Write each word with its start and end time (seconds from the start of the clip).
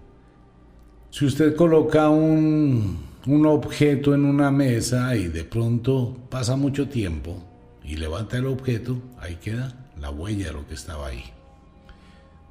Si 1.10 1.26
usted 1.26 1.56
coloca 1.56 2.10
un, 2.10 3.00
un 3.26 3.46
objeto 3.46 4.14
en 4.14 4.26
una 4.26 4.52
mesa 4.52 5.16
y 5.16 5.28
de 5.28 5.44
pronto 5.44 6.18
pasa 6.30 6.56
mucho 6.56 6.90
tiempo 6.90 7.44
y 7.84 7.96
levanta 7.96 8.38
el 8.38 8.48
objeto, 8.48 9.02
ahí 9.20 9.36
queda 9.36 9.90
la 10.00 10.12
huella 10.12 10.48
de 10.48 10.54
lo 10.54 10.68
que 10.68 10.74
estaba 10.74 11.08
ahí. 11.08 11.24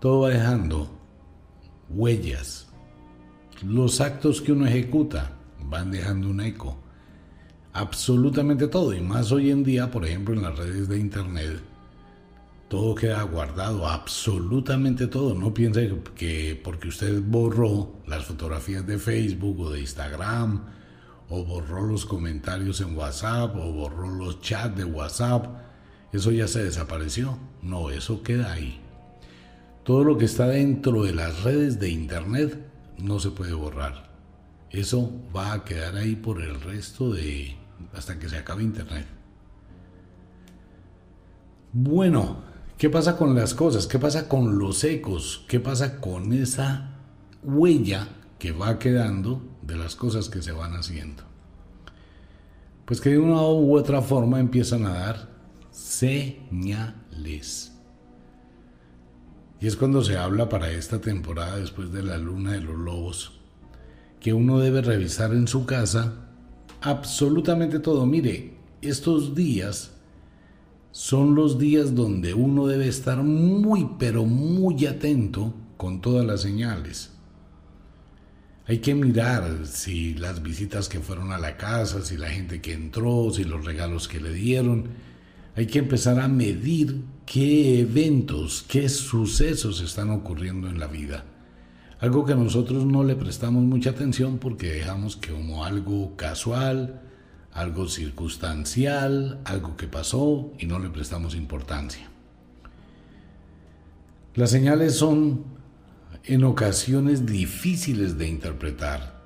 Todo 0.01 0.23
va 0.23 0.31
dejando 0.31 0.91
huellas. 1.91 2.69
Los 3.63 4.01
actos 4.01 4.41
que 4.41 4.53
uno 4.53 4.67
ejecuta 4.67 5.33
van 5.63 5.91
dejando 5.91 6.29
un 6.29 6.41
eco 6.41 6.79
absolutamente 7.75 8.69
todo, 8.69 8.95
y 8.95 9.01
más 9.01 9.33
hoy 9.33 9.51
en 9.51 9.65
día, 9.65 9.91
por 9.91 10.07
ejemplo, 10.07 10.35
en 10.35 10.43
las 10.43 10.57
redes 10.57 10.89
de 10.89 10.99
Internet, 10.99 11.61
todo 12.69 12.95
queda 12.95 13.23
guardado, 13.23 13.87
absolutamente 13.87 15.07
todo. 15.07 15.35
No 15.35 15.53
piense 15.53 15.93
que 16.17 16.61
porque 16.63 16.89
usted 16.89 17.21
borró 17.21 17.93
las 18.07 18.25
fotografías 18.25 18.87
de 18.87 18.99
Facebook 18.99 19.61
o 19.61 19.71
de 19.71 19.81
Instagram, 19.81 20.65
o 21.29 21.45
borró 21.45 21.87
los 21.87 22.07
comentarios 22.07 22.81
en 22.81 22.97
WhatsApp, 22.97 23.55
o 23.57 23.73
borró 23.73 24.09
los 24.09 24.41
chats 24.41 24.77
de 24.77 24.85
WhatsApp, 24.85 25.47
eso 26.13 26.31
ya 26.31 26.47
se 26.47 26.63
desapareció. 26.65 27.39
No, 27.61 27.91
eso 27.91 28.23
queda 28.23 28.53
ahí. 28.53 28.81
Todo 29.83 30.05
lo 30.05 30.17
que 30.17 30.27
está 30.27 30.47
dentro 30.47 31.03
de 31.03 31.13
las 31.13 31.43
redes 31.43 31.81
de 31.81 31.91
Internet 31.91 32.57
no 32.99 33.19
se 33.19 33.31
puede 33.31 33.53
borrar. 33.53 34.11
Eso 34.71 35.13
va 35.35 35.53
a 35.53 35.65
quedar 35.65 35.97
ahí 35.97 36.17
por 36.17 36.41
el 36.41 36.61
resto 36.61 37.13
de, 37.13 37.57
hasta 37.95 38.19
que 38.19 38.29
se 38.29 38.37
acabe 38.37 38.63
Internet. 38.63 39.07
Bueno, 41.73 42.43
¿qué 42.79 42.89
pasa 42.89 43.17
con 43.17 43.35
las 43.35 43.55
cosas? 43.55 43.87
¿Qué 43.87 43.99
pasa 43.99 44.29
con 44.29 44.59
los 44.59 44.85
ecos? 44.85 45.45
¿Qué 45.49 45.61
pasa 45.61 46.01
con 46.01 46.33
esa 46.33 46.91
huella 47.43 48.09
que 48.39 48.53
va 48.53 48.79
quedando 48.79 49.43
de 49.63 49.77
las 49.77 49.97
cosas 49.97 50.29
que 50.29 50.43
se 50.43 50.53
van 50.53 50.75
haciendo? 50.75 51.25
Pues 52.85 53.01
que 53.01 53.11
de 53.11 53.19
una 53.19 53.43
u 53.43 53.77
otra 53.77 54.03
forma 54.03 54.41
empiezan 54.41 54.87
a 54.87 54.95
dar 54.95 55.29
señales. 55.71 57.73
Y 59.61 59.67
es 59.67 59.77
cuando 59.77 60.05
se 60.05 60.17
habla 60.17 60.49
para 60.49 60.71
esta 60.71 61.01
temporada, 61.01 61.57
después 61.57 61.91
de 61.91 62.03
la 62.03 62.19
luna 62.19 62.53
de 62.53 62.61
los 62.61 62.77
lobos, 62.77 63.41
que 64.21 64.33
uno 64.33 64.59
debe 64.59 64.83
revisar 64.83 65.33
en 65.33 65.49
su 65.49 65.67
casa 65.67 66.24
absolutamente 66.85 67.81
todo. 67.81 68.05
Mire, 68.05 68.53
estos 68.83 69.35
días 69.35 69.93
son 70.93 71.35
los 71.35 71.59
días 71.59 71.95
donde 71.95 72.35
uno 72.35 72.67
debe 72.67 72.89
estar 72.89 73.23
muy, 73.23 73.89
pero 73.99 74.25
muy 74.27 74.87
atento 74.87 75.55
con 75.79 76.03
todas 76.03 76.27
las 76.27 76.43
señales. 76.43 77.11
Hay 78.67 78.79
que 78.79 78.95
mirar 78.95 79.67
si 79.67 80.15
las 80.15 80.43
visitas 80.43 80.89
que 80.89 81.01
fueron 81.01 81.33
a 81.33 81.39
la 81.39 81.57
casa, 81.57 82.03
si 82.03 82.17
la 82.19 82.29
gente 82.29 82.61
que 82.61 82.75
entró, 82.75 83.31
si 83.33 83.45
los 83.45 83.65
regalos 83.65 84.07
que 84.07 84.21
le 84.21 84.33
dieron. 84.33 84.89
Hay 85.57 85.67
que 85.67 85.79
empezar 85.79 86.21
a 86.21 86.29
medir 86.29 87.03
qué 87.25 87.81
eventos, 87.81 88.63
qué 88.69 88.91
sucesos 88.91 89.81
están 89.81 90.11
ocurriendo 90.11 90.69
en 90.69 90.79
la 90.79 90.87
vida. 90.87 91.25
Algo 92.05 92.27
que 92.27 92.35
nosotros 92.35 92.85
no 92.85 93.03
le 93.03 93.17
prestamos 93.17 93.63
mucha 93.65 93.89
atención 93.89 94.37
porque 94.37 94.71
dejamos 94.71 95.17
que 95.17 95.33
como 95.33 95.65
algo 95.65 96.15
casual, 96.17 97.01
algo 97.51 97.89
circunstancial, 97.89 99.41
algo 99.47 99.75
que 99.79 99.89
pasó 99.89 100.53
y 100.59 100.67
no 100.67 100.79
le 100.79 100.91
prestamos 100.91 101.35
importancia. 101.35 102.11
Las 104.35 104.51
señales 104.51 104.97
son 104.97 105.45
en 106.25 106.45
ocasiones 106.45 107.25
difíciles 107.25 108.19
de 108.19 108.29
interpretar, 108.29 109.23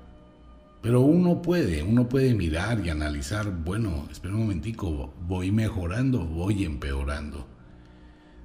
pero 0.81 1.01
uno 1.01 1.41
puede, 1.41 1.83
uno 1.83 2.07
puede 2.07 2.33
mirar 2.33 2.79
y 2.85 2.89
analizar, 2.89 3.51
bueno, 3.51 4.07
espera 4.09 4.35
un 4.35 4.43
momentico, 4.43 5.13
voy 5.27 5.51
mejorando, 5.51 6.23
voy 6.23 6.63
empeorando. 6.63 7.45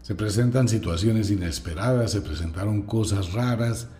Se 0.02 0.16
presentan 0.16 0.66
situaciones 0.66 1.30
inesperadas, 1.30 2.10
se 2.10 2.20
presentaron 2.20 2.82
cosas 2.82 3.32
raras, 3.32 3.90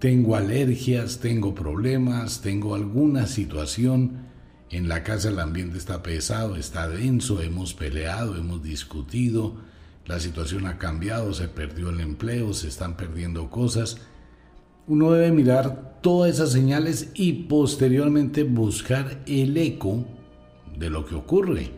tengo 0.00 0.34
alergias, 0.34 1.20
tengo 1.20 1.54
problemas, 1.54 2.40
tengo 2.40 2.74
alguna 2.74 3.26
situación. 3.26 4.30
En 4.70 4.88
la 4.88 5.04
casa 5.04 5.28
el 5.28 5.38
ambiente 5.38 5.76
está 5.76 6.02
pesado, 6.02 6.56
está 6.56 6.88
denso, 6.88 7.42
hemos 7.42 7.74
peleado, 7.74 8.36
hemos 8.36 8.62
discutido, 8.62 9.56
la 10.06 10.18
situación 10.18 10.66
ha 10.66 10.78
cambiado, 10.78 11.34
se 11.34 11.48
perdió 11.48 11.90
el 11.90 12.00
empleo, 12.00 12.54
se 12.54 12.68
están 12.68 12.96
perdiendo 12.96 13.50
cosas. 13.50 13.98
Uno 14.86 15.12
debe 15.12 15.32
mirar 15.32 15.98
todas 16.00 16.32
esas 16.32 16.50
señales 16.50 17.10
y 17.12 17.44
posteriormente 17.44 18.44
buscar 18.44 19.22
el 19.26 19.54
eco 19.58 20.06
de 20.78 20.88
lo 20.88 21.04
que 21.04 21.14
ocurre. 21.14 21.72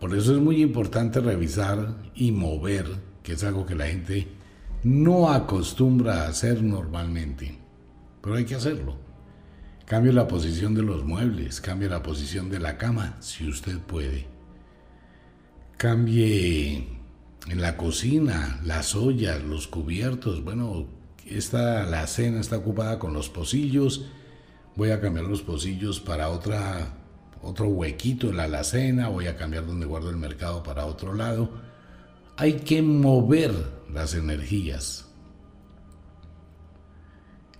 Por 0.00 0.16
eso 0.16 0.34
es 0.34 0.42
muy 0.42 0.60
importante 0.60 1.20
revisar 1.20 2.02
y 2.16 2.32
mover, 2.32 2.86
que 3.22 3.34
es 3.34 3.44
algo 3.44 3.64
que 3.64 3.76
la 3.76 3.86
gente 3.86 4.41
no 4.82 5.30
acostumbra 5.30 6.22
a 6.22 6.28
hacer 6.28 6.62
normalmente, 6.62 7.58
pero 8.20 8.36
hay 8.36 8.44
que 8.44 8.56
hacerlo. 8.56 8.96
Cambie 9.86 10.12
la 10.12 10.26
posición 10.26 10.74
de 10.74 10.82
los 10.82 11.04
muebles, 11.04 11.60
cambie 11.60 11.88
la 11.88 12.02
posición 12.02 12.50
de 12.50 12.58
la 12.58 12.78
cama, 12.78 13.16
si 13.20 13.46
usted 13.48 13.78
puede. 13.78 14.26
Cambie 15.76 16.88
en 17.48 17.60
la 17.60 17.76
cocina, 17.76 18.60
las 18.64 18.94
ollas, 18.94 19.42
los 19.42 19.68
cubiertos. 19.68 20.42
Bueno, 20.44 20.86
esta, 21.26 21.84
la 21.84 22.06
cena 22.06 22.40
está 22.40 22.56
ocupada 22.56 22.98
con 22.98 23.12
los 23.12 23.28
pocillos. 23.28 24.06
Voy 24.76 24.90
a 24.90 25.00
cambiar 25.00 25.26
los 25.26 25.42
pocillos 25.42 26.00
para 26.00 26.28
otra, 26.28 26.94
otro 27.42 27.68
huequito 27.68 28.30
en 28.30 28.36
la 28.36 28.44
alacena. 28.44 29.08
Voy 29.08 29.26
a 29.26 29.36
cambiar 29.36 29.66
donde 29.66 29.86
guardo 29.86 30.10
el 30.10 30.16
mercado 30.16 30.62
para 30.62 30.86
otro 30.86 31.12
lado 31.14 31.71
hay 32.42 32.54
que 32.54 32.82
mover 32.82 33.52
las 33.94 34.14
energías. 34.14 35.06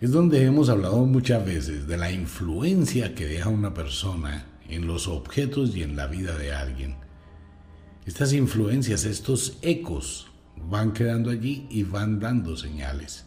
Es 0.00 0.11
donde 0.11 0.44
hemos 0.44 0.70
hablado 0.70 1.06
muchas 1.06 1.46
veces 1.46 1.87
de 1.87 1.96
la 1.96 2.11
influencia 2.11 3.14
que 3.14 3.26
deja 3.26 3.49
una 3.49 3.75
persona 3.75 4.44
en 4.69 4.88
los 4.88 5.06
objetos 5.06 5.76
y 5.76 5.84
en 5.84 5.94
la 5.94 6.08
vida 6.08 6.37
de 6.37 6.52
alguien. 6.52 6.96
Estas 8.06 8.32
influencias, 8.32 9.05
estos 9.05 9.56
ecos, 9.62 10.32
van 10.69 10.93
quedando 10.93 11.31
allí 11.31 11.69
y 11.70 11.84
van 11.84 12.19
dando 12.19 12.56
señales. 12.56 13.25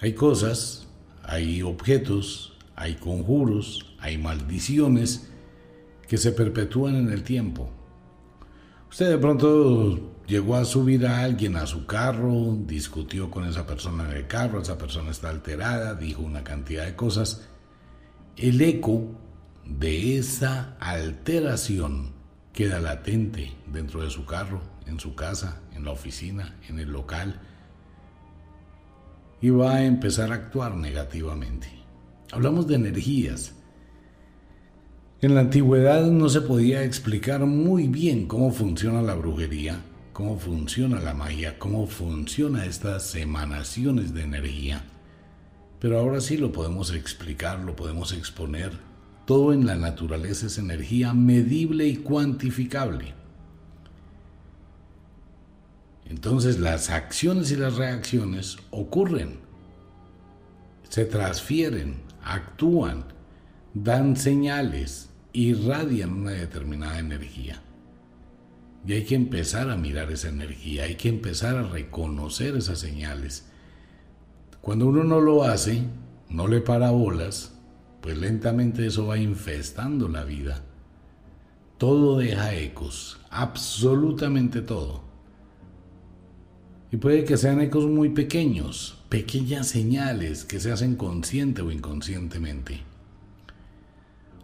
Hay 0.00 0.14
cosas, 0.14 0.88
hay 1.22 1.62
objetos, 1.62 2.58
hay 2.74 2.96
conjuros, 2.96 3.94
hay 4.00 4.18
maldiciones 4.18 5.30
que 6.08 6.18
se 6.18 6.32
perpetúan 6.32 6.96
en 6.96 7.12
el 7.12 7.22
tiempo. 7.22 7.70
Usted 8.90 9.10
de 9.10 9.18
pronto 9.18 10.15
llegó 10.26 10.56
a 10.56 10.64
subir 10.64 11.06
a 11.06 11.20
alguien 11.20 11.56
a 11.56 11.66
su 11.66 11.86
carro, 11.86 12.56
discutió 12.66 13.30
con 13.30 13.44
esa 13.44 13.66
persona 13.66 14.04
en 14.04 14.16
el 14.16 14.26
carro, 14.26 14.60
esa 14.60 14.78
persona 14.78 15.10
está 15.10 15.30
alterada, 15.30 15.94
dijo 15.94 16.22
una 16.22 16.44
cantidad 16.44 16.84
de 16.84 16.96
cosas. 16.96 17.46
El 18.36 18.60
eco 18.60 19.04
de 19.64 20.18
esa 20.18 20.76
alteración 20.80 22.12
queda 22.52 22.80
latente 22.80 23.52
dentro 23.66 24.02
de 24.02 24.10
su 24.10 24.24
carro, 24.24 24.60
en 24.86 24.98
su 25.00 25.14
casa, 25.14 25.60
en 25.74 25.84
la 25.84 25.92
oficina, 25.92 26.56
en 26.68 26.78
el 26.78 26.90
local, 26.90 27.40
y 29.40 29.50
va 29.50 29.74
a 29.74 29.84
empezar 29.84 30.32
a 30.32 30.36
actuar 30.36 30.74
negativamente. 30.74 31.68
Hablamos 32.32 32.66
de 32.66 32.76
energías. 32.76 33.52
En 35.20 35.34
la 35.34 35.42
antigüedad 35.42 36.06
no 36.06 36.28
se 36.28 36.40
podía 36.40 36.82
explicar 36.82 37.44
muy 37.46 37.88
bien 37.88 38.26
cómo 38.26 38.50
funciona 38.50 39.02
la 39.02 39.14
brujería, 39.14 39.80
cómo 40.16 40.38
funciona 40.38 40.98
la 40.98 41.12
magia, 41.12 41.58
cómo 41.58 41.86
funciona 41.86 42.64
estas 42.64 43.14
emanaciones 43.16 44.14
de 44.14 44.22
energía. 44.22 44.82
Pero 45.78 45.98
ahora 45.98 46.22
sí 46.22 46.38
lo 46.38 46.52
podemos 46.52 46.90
explicar, 46.94 47.58
lo 47.58 47.76
podemos 47.76 48.12
exponer. 48.14 48.72
Todo 49.26 49.52
en 49.52 49.66
la 49.66 49.76
naturaleza 49.76 50.46
es 50.46 50.56
energía 50.56 51.12
medible 51.12 51.86
y 51.86 51.96
cuantificable. 51.98 53.12
Entonces 56.06 56.60
las 56.60 56.88
acciones 56.88 57.50
y 57.50 57.56
las 57.56 57.76
reacciones 57.76 58.56
ocurren, 58.70 59.40
se 60.88 61.04
transfieren, 61.04 61.96
actúan, 62.24 63.04
dan 63.74 64.16
señales, 64.16 65.10
irradian 65.34 66.14
una 66.14 66.30
determinada 66.30 67.00
energía. 67.00 67.60
Y 68.86 68.92
hay 68.92 69.04
que 69.04 69.16
empezar 69.16 69.68
a 69.68 69.76
mirar 69.76 70.12
esa 70.12 70.28
energía, 70.28 70.84
hay 70.84 70.94
que 70.94 71.08
empezar 71.08 71.56
a 71.56 71.64
reconocer 71.64 72.56
esas 72.56 72.78
señales. 72.78 73.46
Cuando 74.60 74.86
uno 74.86 75.02
no 75.02 75.20
lo 75.20 75.42
hace, 75.42 75.82
no 76.28 76.46
le 76.46 76.60
para 76.60 76.90
bolas, 76.90 77.54
pues 78.00 78.16
lentamente 78.16 78.86
eso 78.86 79.06
va 79.06 79.18
infestando 79.18 80.08
la 80.08 80.22
vida. 80.22 80.62
Todo 81.78 82.18
deja 82.18 82.54
ecos, 82.54 83.20
absolutamente 83.30 84.62
todo. 84.62 85.02
Y 86.92 86.98
puede 86.98 87.24
que 87.24 87.36
sean 87.36 87.60
ecos 87.60 87.86
muy 87.86 88.10
pequeños, 88.10 89.02
pequeñas 89.08 89.66
señales 89.66 90.44
que 90.44 90.60
se 90.60 90.70
hacen 90.70 90.94
consciente 90.94 91.62
o 91.62 91.72
inconscientemente. 91.72 92.82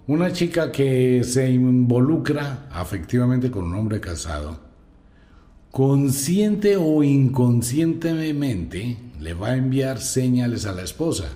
Una 0.08 0.32
chica 0.32 0.72
que 0.72 1.22
se 1.22 1.48
involucra 1.48 2.66
afectivamente 2.72 3.52
con 3.52 3.62
un 3.62 3.76
hombre 3.76 4.00
casado, 4.00 4.58
consciente 5.70 6.76
o 6.76 7.04
inconscientemente 7.04 8.96
le 9.20 9.34
va 9.34 9.50
a 9.50 9.56
enviar 9.56 10.00
señales 10.00 10.66
a 10.66 10.72
la 10.72 10.82
esposa, 10.82 11.28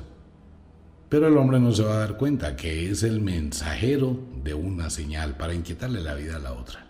pero 1.09 1.29
el 1.29 1.37
hombre 1.37 1.61
no 1.61 1.71
se 1.71 1.85
va 1.85 1.95
a 1.95 1.99
dar 1.99 2.17
cuenta 2.17 2.57
que 2.57 2.91
es 2.91 3.05
el 3.05 3.21
mensajero 3.21 4.19
de 4.43 4.55
una 4.55 4.91
señal 4.91 5.37
para 5.37 5.55
inquietarle 5.55 6.01
la 6.01 6.15
vida 6.15 6.35
a 6.35 6.41
la 6.41 6.53
otra. 6.53 6.85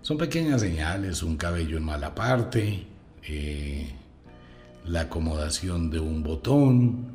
Son 0.00 0.16
pequeñas 0.16 0.62
señales, 0.62 1.22
un 1.22 1.36
cabello 1.36 1.76
en 1.76 1.84
mala 1.84 2.14
parte, 2.14 2.86
eh, 3.22 3.92
la 4.86 5.02
acomodación 5.02 5.90
de 5.90 6.00
un 6.00 6.22
botón, 6.22 7.08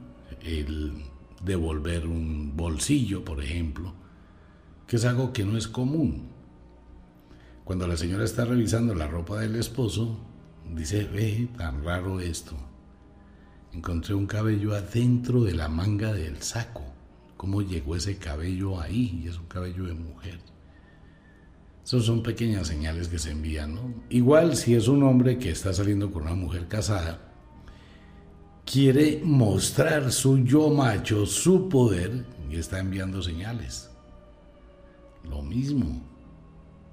el 0.43 1.12
devolver 1.43 2.07
un 2.07 2.55
bolsillo, 2.55 3.23
por 3.23 3.43
ejemplo, 3.43 3.93
que 4.87 4.95
es 4.95 5.05
algo 5.05 5.33
que 5.33 5.45
no 5.45 5.57
es 5.57 5.67
común. 5.67 6.29
Cuando 7.63 7.87
la 7.87 7.97
señora 7.97 8.25
está 8.25 8.45
revisando 8.45 8.93
la 8.95 9.07
ropa 9.07 9.39
del 9.39 9.55
esposo, 9.55 10.19
dice, 10.73 11.05
ve, 11.05 11.49
tan 11.57 11.83
raro 11.83 12.19
esto. 12.19 12.55
Encontré 13.73 14.13
un 14.13 14.27
cabello 14.27 14.75
adentro 14.75 15.43
de 15.43 15.53
la 15.53 15.67
manga 15.67 16.13
del 16.13 16.41
saco. 16.41 16.83
¿Cómo 17.37 17.61
llegó 17.61 17.95
ese 17.95 18.17
cabello 18.17 18.79
ahí? 18.79 19.21
Y 19.23 19.27
es 19.27 19.37
un 19.37 19.47
cabello 19.47 19.85
de 19.85 19.93
mujer. 19.93 20.39
Esas 21.83 22.03
son 22.03 22.23
pequeñas 22.23 22.67
señales 22.67 23.09
que 23.09 23.19
se 23.19 23.31
envían, 23.31 23.75
¿no? 23.75 23.93
Igual 24.09 24.55
si 24.55 24.75
es 24.75 24.87
un 24.87 25.03
hombre 25.03 25.37
que 25.37 25.49
está 25.49 25.73
saliendo 25.73 26.11
con 26.11 26.23
una 26.23 26.35
mujer 26.35 26.67
casada, 26.67 27.32
quiere 28.65 29.21
mostrar 29.23 30.11
su 30.11 30.39
yo 30.39 30.69
macho, 30.69 31.25
su 31.25 31.69
poder, 31.69 32.25
y 32.49 32.57
está 32.57 32.79
enviando 32.79 33.21
señales. 33.21 33.89
Lo 35.29 35.41
mismo. 35.41 36.01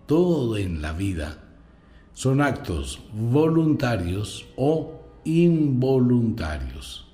Todo 0.06 0.56
en 0.56 0.80
la 0.82 0.92
vida 0.92 1.38
son 2.12 2.40
actos 2.40 3.00
voluntarios 3.12 4.46
o 4.56 5.00
involuntarios. 5.24 7.06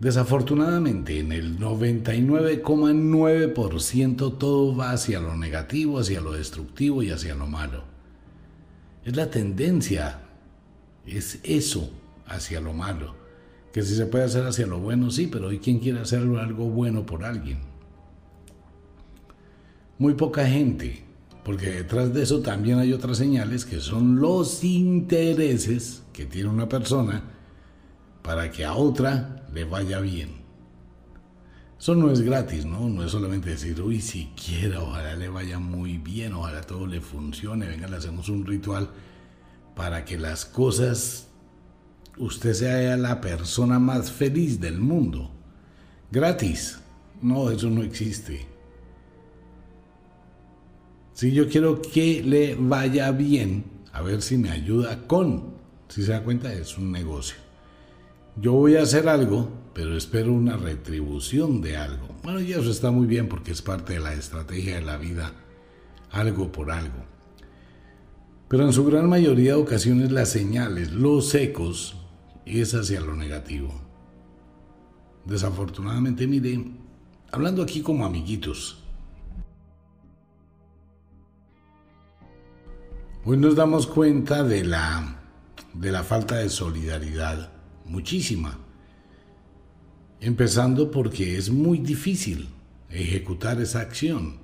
Desafortunadamente, 0.00 1.20
en 1.20 1.32
el 1.32 1.58
99,9% 1.58 4.36
todo 4.36 4.76
va 4.76 4.90
hacia 4.90 5.20
lo 5.20 5.34
negativo, 5.36 5.98
hacia 5.98 6.20
lo 6.20 6.32
destructivo 6.32 7.02
y 7.02 7.10
hacia 7.10 7.34
lo 7.34 7.46
malo. 7.46 7.84
Es 9.04 9.16
la 9.16 9.30
tendencia, 9.30 10.20
es 11.06 11.40
eso 11.42 11.90
hacia 12.26 12.60
lo 12.60 12.72
malo. 12.72 13.14
Que 13.72 13.82
si 13.82 13.96
se 13.96 14.06
puede 14.06 14.24
hacer 14.24 14.46
hacia 14.46 14.66
lo 14.66 14.78
bueno, 14.78 15.10
sí, 15.10 15.26
pero 15.26 15.48
hoy 15.48 15.58
quién 15.58 15.80
quiere 15.80 16.00
hacer 16.00 16.20
algo 16.20 16.68
bueno 16.68 17.04
por 17.04 17.24
alguien. 17.24 17.58
Muy 19.98 20.14
poca 20.14 20.46
gente, 20.46 21.04
porque 21.44 21.70
detrás 21.70 22.14
de 22.14 22.22
eso 22.22 22.40
también 22.40 22.78
hay 22.78 22.92
otras 22.92 23.18
señales 23.18 23.64
que 23.64 23.80
son 23.80 24.20
los 24.20 24.64
intereses 24.64 26.02
que 26.12 26.24
tiene 26.24 26.48
una 26.48 26.68
persona 26.68 27.22
para 28.22 28.50
que 28.50 28.64
a 28.64 28.74
otra 28.74 29.46
le 29.52 29.64
vaya 29.64 30.00
bien. 30.00 30.44
Eso 31.78 31.94
no 31.94 32.10
es 32.10 32.22
gratis, 32.22 32.64
¿no? 32.64 32.88
No 32.88 33.04
es 33.04 33.10
solamente 33.10 33.50
decir, 33.50 33.82
uy, 33.82 34.00
si 34.00 34.30
quiera, 34.42 34.80
ojalá 34.80 35.16
le 35.16 35.28
vaya 35.28 35.58
muy 35.58 35.98
bien, 35.98 36.32
ojalá 36.32 36.62
todo 36.62 36.86
le 36.86 37.02
funcione, 37.02 37.68
venga, 37.68 37.88
le 37.88 37.96
hacemos 37.96 38.30
un 38.30 38.46
ritual 38.46 38.88
para 39.76 40.06
que 40.06 40.16
las 40.16 40.46
cosas 40.46 41.28
usted 42.16 42.52
sea 42.52 42.96
la 42.96 43.20
persona 43.20 43.78
más 43.78 44.10
feliz 44.10 44.60
del 44.60 44.78
mundo. 44.78 45.30
Gratis. 46.10 46.80
No, 47.22 47.50
eso 47.50 47.70
no 47.70 47.82
existe. 47.82 48.46
Si 51.14 51.32
yo 51.32 51.48
quiero 51.48 51.80
que 51.80 52.22
le 52.22 52.54
vaya 52.54 53.10
bien, 53.12 53.64
a 53.92 54.02
ver 54.02 54.20
si 54.20 54.36
me 54.36 54.50
ayuda 54.50 55.06
con, 55.06 55.54
si 55.88 56.02
se 56.02 56.12
da 56.12 56.22
cuenta, 56.22 56.52
es 56.52 56.76
un 56.76 56.90
negocio. 56.90 57.36
Yo 58.36 58.52
voy 58.52 58.76
a 58.76 58.82
hacer 58.82 59.08
algo, 59.08 59.48
pero 59.72 59.96
espero 59.96 60.32
una 60.32 60.56
retribución 60.56 61.62
de 61.62 61.76
algo. 61.76 62.08
Bueno, 62.24 62.40
y 62.40 62.52
eso 62.52 62.70
está 62.70 62.90
muy 62.90 63.06
bien 63.06 63.28
porque 63.28 63.52
es 63.52 63.62
parte 63.62 63.94
de 63.94 64.00
la 64.00 64.12
estrategia 64.12 64.74
de 64.74 64.82
la 64.82 64.96
vida, 64.96 65.32
algo 66.10 66.50
por 66.50 66.72
algo. 66.72 67.04
Pero 68.48 68.66
en 68.66 68.72
su 68.72 68.84
gran 68.84 69.08
mayoría 69.08 69.52
de 69.52 69.62
ocasiones 69.62 70.10
las 70.10 70.30
señales, 70.30 70.92
los 70.92 71.34
ecos, 71.34 71.96
es 72.46 72.74
hacia 72.74 73.00
lo 73.00 73.14
negativo. 73.14 73.72
Desafortunadamente, 75.24 76.26
mire, 76.26 76.64
hablando 77.32 77.62
aquí 77.62 77.80
como 77.80 78.04
amiguitos, 78.04 78.82
hoy 83.24 83.36
nos 83.38 83.56
damos 83.56 83.86
cuenta 83.86 84.42
de 84.42 84.64
la, 84.64 85.22
de 85.72 85.92
la 85.92 86.04
falta 86.04 86.36
de 86.36 86.50
solidaridad, 86.50 87.52
muchísima. 87.86 88.58
Empezando 90.20 90.90
porque 90.90 91.36
es 91.38 91.50
muy 91.50 91.78
difícil 91.78 92.48
ejecutar 92.90 93.60
esa 93.60 93.80
acción. 93.80 94.43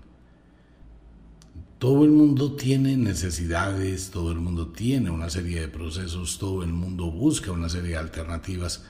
Todo 1.81 2.05
el 2.05 2.11
mundo 2.11 2.57
tiene 2.57 2.99
necesidades, 2.99 4.11
todo 4.11 4.33
el 4.33 4.39
mundo 4.39 4.69
tiene 4.69 5.09
una 5.09 5.31
serie 5.31 5.63
de 5.63 5.69
procesos, 5.69 6.37
todo 6.37 6.63
el 6.63 6.75
mundo 6.75 7.11
busca 7.11 7.53
una 7.53 7.71
serie 7.71 7.93
de 7.93 7.97
alternativas 7.97 8.85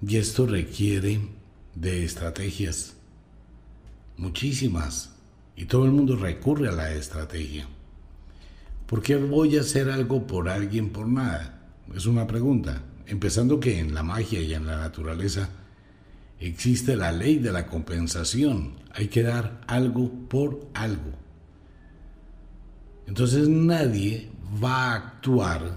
y 0.00 0.16
esto 0.16 0.46
requiere 0.46 1.22
de 1.74 2.04
estrategias, 2.04 2.94
muchísimas, 4.16 5.10
y 5.56 5.64
todo 5.64 5.86
el 5.86 5.90
mundo 5.90 6.14
recurre 6.14 6.68
a 6.68 6.72
la 6.72 6.94
estrategia. 6.94 7.66
¿Por 8.86 9.02
qué 9.02 9.16
voy 9.16 9.56
a 9.56 9.62
hacer 9.62 9.90
algo 9.90 10.24
por 10.24 10.48
alguien 10.48 10.90
por 10.90 11.08
nada? 11.08 11.64
Es 11.96 12.06
una 12.06 12.28
pregunta. 12.28 12.80
Empezando 13.08 13.58
que 13.58 13.80
en 13.80 13.92
la 13.92 14.04
magia 14.04 14.40
y 14.40 14.54
en 14.54 14.68
la 14.68 14.76
naturaleza 14.76 15.48
existe 16.38 16.94
la 16.94 17.10
ley 17.10 17.38
de 17.40 17.50
la 17.50 17.66
compensación. 17.66 18.74
Hay 18.92 19.08
que 19.08 19.24
dar 19.24 19.62
algo 19.66 20.12
por 20.28 20.70
algo. 20.74 21.23
Entonces 23.06 23.48
nadie 23.48 24.30
va 24.62 24.92
a 24.92 24.94
actuar 24.96 25.76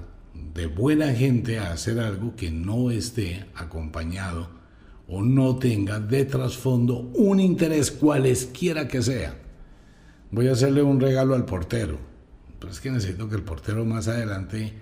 de 0.54 0.66
buena 0.66 1.14
gente 1.14 1.60
a 1.60 1.72
hacer 1.72 2.00
algo 2.00 2.36
que 2.36 2.52
no 2.52 2.90
esté 2.92 3.46
acompañado 3.56 4.50
o 5.08 5.22
no 5.22 5.56
tenga 5.56 6.00
de 6.00 6.26
trasfondo 6.26 7.12
un 7.16 7.40
interés 7.40 7.92
cualesquiera 7.92 8.88
que 8.88 9.02
sea. 9.02 9.38
Voy 10.32 10.48
a 10.48 10.54
hacerle 10.54 10.82
un 10.82 11.00
regalo 11.00 11.36
al 11.36 11.46
portero, 11.46 11.98
pero 12.60 12.72
es 12.72 12.82
que 12.82 12.92
necesito 12.92 13.30
que 13.30 13.36
el 13.36 13.44
portero 13.44 13.86
más 13.86 14.08
adelante 14.08 14.74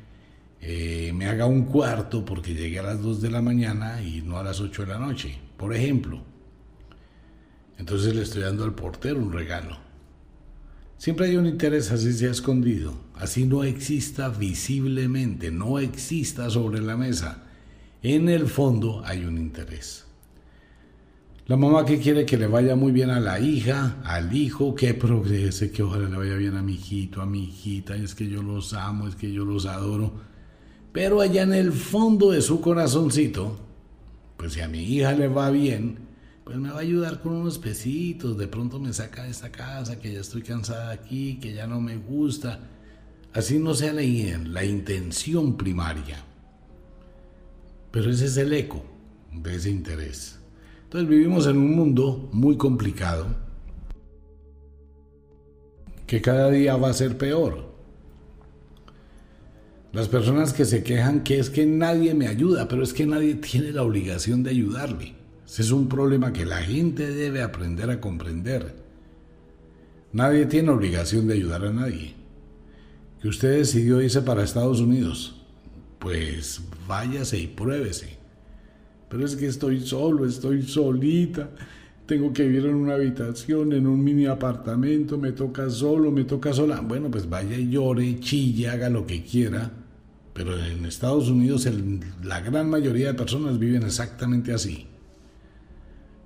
eh, 0.61 1.11
me 1.13 1.27
haga 1.27 1.45
un 1.45 1.65
cuarto 1.65 2.25
porque 2.25 2.55
llegué 2.55 2.79
a 2.79 2.83
las 2.83 3.01
2 3.01 3.21
de 3.21 3.29
la 3.29 3.41
mañana 3.41 4.01
y 4.01 4.21
no 4.21 4.37
a 4.39 4.43
las 4.43 4.61
8 4.61 4.83
de 4.83 4.87
la 4.87 4.97
noche, 4.97 5.37
por 5.57 5.75
ejemplo. 5.75 6.23
Entonces 7.77 8.15
le 8.15 8.23
estoy 8.23 8.41
dando 8.41 8.63
al 8.63 8.73
portero 8.73 9.19
un 9.19 9.31
regalo. 9.31 9.84
Siempre 10.97 11.27
hay 11.27 11.35
un 11.35 11.45
interés 11.45 11.91
así 11.91 12.13
sea 12.13 12.31
escondido, 12.31 12.93
así 13.15 13.45
no 13.45 13.63
exista 13.63 14.29
visiblemente, 14.29 15.51
no 15.51 15.79
exista 15.79 16.49
sobre 16.49 16.81
la 16.81 16.95
mesa. 16.95 17.43
En 18.01 18.29
el 18.29 18.47
fondo 18.47 19.01
hay 19.05 19.25
un 19.25 19.37
interés. 19.37 20.05
La 21.47 21.57
mamá 21.57 21.85
que 21.85 21.99
quiere 21.99 22.25
que 22.25 22.37
le 22.37 22.47
vaya 22.47 22.75
muy 22.75 22.91
bien 22.91 23.11
a 23.11 23.19
la 23.19 23.39
hija, 23.39 23.97
al 24.03 24.35
hijo, 24.35 24.73
que 24.73 24.95
progrese, 24.95 25.69
que 25.69 25.83
ojalá 25.83 26.09
le 26.09 26.17
vaya 26.17 26.35
bien 26.37 26.55
a 26.55 26.63
mi 26.63 26.73
hijito, 26.73 27.21
a 27.21 27.27
mi 27.27 27.43
hijita, 27.43 27.95
es 27.95 28.15
que 28.15 28.27
yo 28.27 28.41
los 28.41 28.73
amo, 28.73 29.07
es 29.07 29.15
que 29.15 29.31
yo 29.31 29.45
los 29.45 29.67
adoro. 29.67 30.11
Pero 30.91 31.21
allá 31.21 31.43
en 31.43 31.53
el 31.53 31.71
fondo 31.71 32.31
de 32.31 32.41
su 32.41 32.61
corazoncito, 32.61 33.59
pues 34.37 34.53
si 34.53 34.61
a 34.61 34.67
mi 34.67 34.79
hija 34.83 35.11
le 35.11 35.27
va 35.27 35.51
bien, 35.51 35.99
pues 36.45 36.57
me 36.59 36.69
va 36.69 36.77
a 36.77 36.81
ayudar 36.81 37.21
con 37.21 37.33
unos 37.33 37.57
pesitos, 37.57 38.37
de 38.37 38.47
pronto 38.47 38.79
me 38.79 38.93
saca 38.93 39.23
de 39.23 39.31
esta 39.31 39.51
casa, 39.51 39.99
que 39.99 40.13
ya 40.13 40.19
estoy 40.19 40.43
cansada 40.43 40.91
aquí, 40.91 41.39
que 41.41 41.53
ya 41.53 41.65
no 41.65 41.81
me 41.81 41.97
gusta. 41.97 42.59
Así 43.33 43.57
no 43.57 43.73
sea 43.73 43.91
la, 43.91 44.03
la 44.03 44.63
intención 44.63 45.57
primaria. 45.57 46.23
Pero 47.89 48.11
ese 48.11 48.25
es 48.25 48.37
el 48.37 48.53
eco 48.53 48.85
de 49.33 49.55
ese 49.55 49.71
interés. 49.71 50.39
Entonces 50.83 51.09
vivimos 51.09 51.47
en 51.47 51.57
un 51.57 51.75
mundo 51.75 52.29
muy 52.31 52.57
complicado 52.57 53.25
que 56.05 56.21
cada 56.21 56.51
día 56.51 56.77
va 56.77 56.89
a 56.89 56.93
ser 56.93 57.17
peor. 57.17 57.73
Las 59.93 60.07
personas 60.09 60.53
que 60.53 60.65
se 60.65 60.83
quejan 60.83 61.23
que 61.23 61.39
es 61.39 61.49
que 61.49 61.65
nadie 61.65 62.13
me 62.13 62.27
ayuda, 62.27 62.67
pero 62.67 62.83
es 62.83 62.93
que 62.93 63.07
nadie 63.07 63.33
tiene 63.33 63.71
la 63.71 63.81
obligación 63.81 64.43
de 64.43 64.51
ayudarle. 64.51 65.24
Es 65.57 65.71
un 65.71 65.87
problema 65.87 66.33
que 66.33 66.45
la 66.45 66.57
gente 66.57 67.09
debe 67.11 67.41
aprender 67.41 67.89
a 67.89 68.01
comprender. 68.01 68.75
Nadie 70.11 70.47
tiene 70.47 70.69
obligación 70.69 71.27
de 71.27 71.35
ayudar 71.35 71.63
a 71.65 71.71
nadie. 71.71 72.13
Que 73.21 73.29
usted 73.29 73.59
decidió 73.59 74.01
irse 74.01 74.21
para 74.21 74.43
Estados 74.43 74.81
Unidos, 74.81 75.41
pues 75.99 76.61
váyase 76.87 77.39
y 77.39 77.47
pruébese. 77.47 78.17
Pero 79.09 79.25
es 79.25 79.37
que 79.37 79.47
estoy 79.47 79.79
solo, 79.79 80.25
estoy 80.25 80.61
solita. 80.63 81.49
Tengo 82.05 82.33
que 82.33 82.43
vivir 82.43 82.65
en 82.65 82.75
una 82.75 82.95
habitación, 82.95 83.71
en 83.71 83.87
un 83.87 84.03
mini 84.03 84.25
apartamento, 84.25 85.17
me 85.17 85.31
toca 85.31 85.69
solo, 85.69 86.11
me 86.11 86.25
toca 86.25 86.53
sola. 86.53 86.81
Bueno, 86.81 87.09
pues 87.09 87.29
vaya 87.29 87.57
y 87.57 87.69
llore, 87.69 88.19
chille, 88.19 88.67
haga 88.67 88.89
lo 88.89 89.07
que 89.07 89.23
quiera. 89.23 89.71
Pero 90.33 90.61
en 90.61 90.85
Estados 90.85 91.29
Unidos 91.29 91.65
la 92.23 92.41
gran 92.41 92.69
mayoría 92.69 93.07
de 93.07 93.13
personas 93.13 93.57
viven 93.57 93.83
exactamente 93.83 94.53
así. 94.53 94.87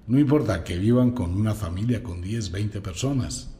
No 0.09 0.17
importa 0.17 0.63
que 0.63 0.77
vivan 0.79 1.11
con 1.11 1.35
una 1.35 1.53
familia 1.53 2.01
con 2.01 2.19
10, 2.19 2.51
20 2.51 2.81
personas. 2.81 3.55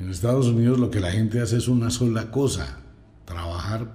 En 0.00 0.10
Estados 0.10 0.48
Unidos 0.48 0.80
lo 0.80 0.90
que 0.90 0.98
la 0.98 1.12
gente 1.12 1.40
hace 1.40 1.58
es 1.58 1.68
una 1.68 1.88
sola 1.90 2.32
cosa, 2.32 2.80
trabajar, 3.24 3.94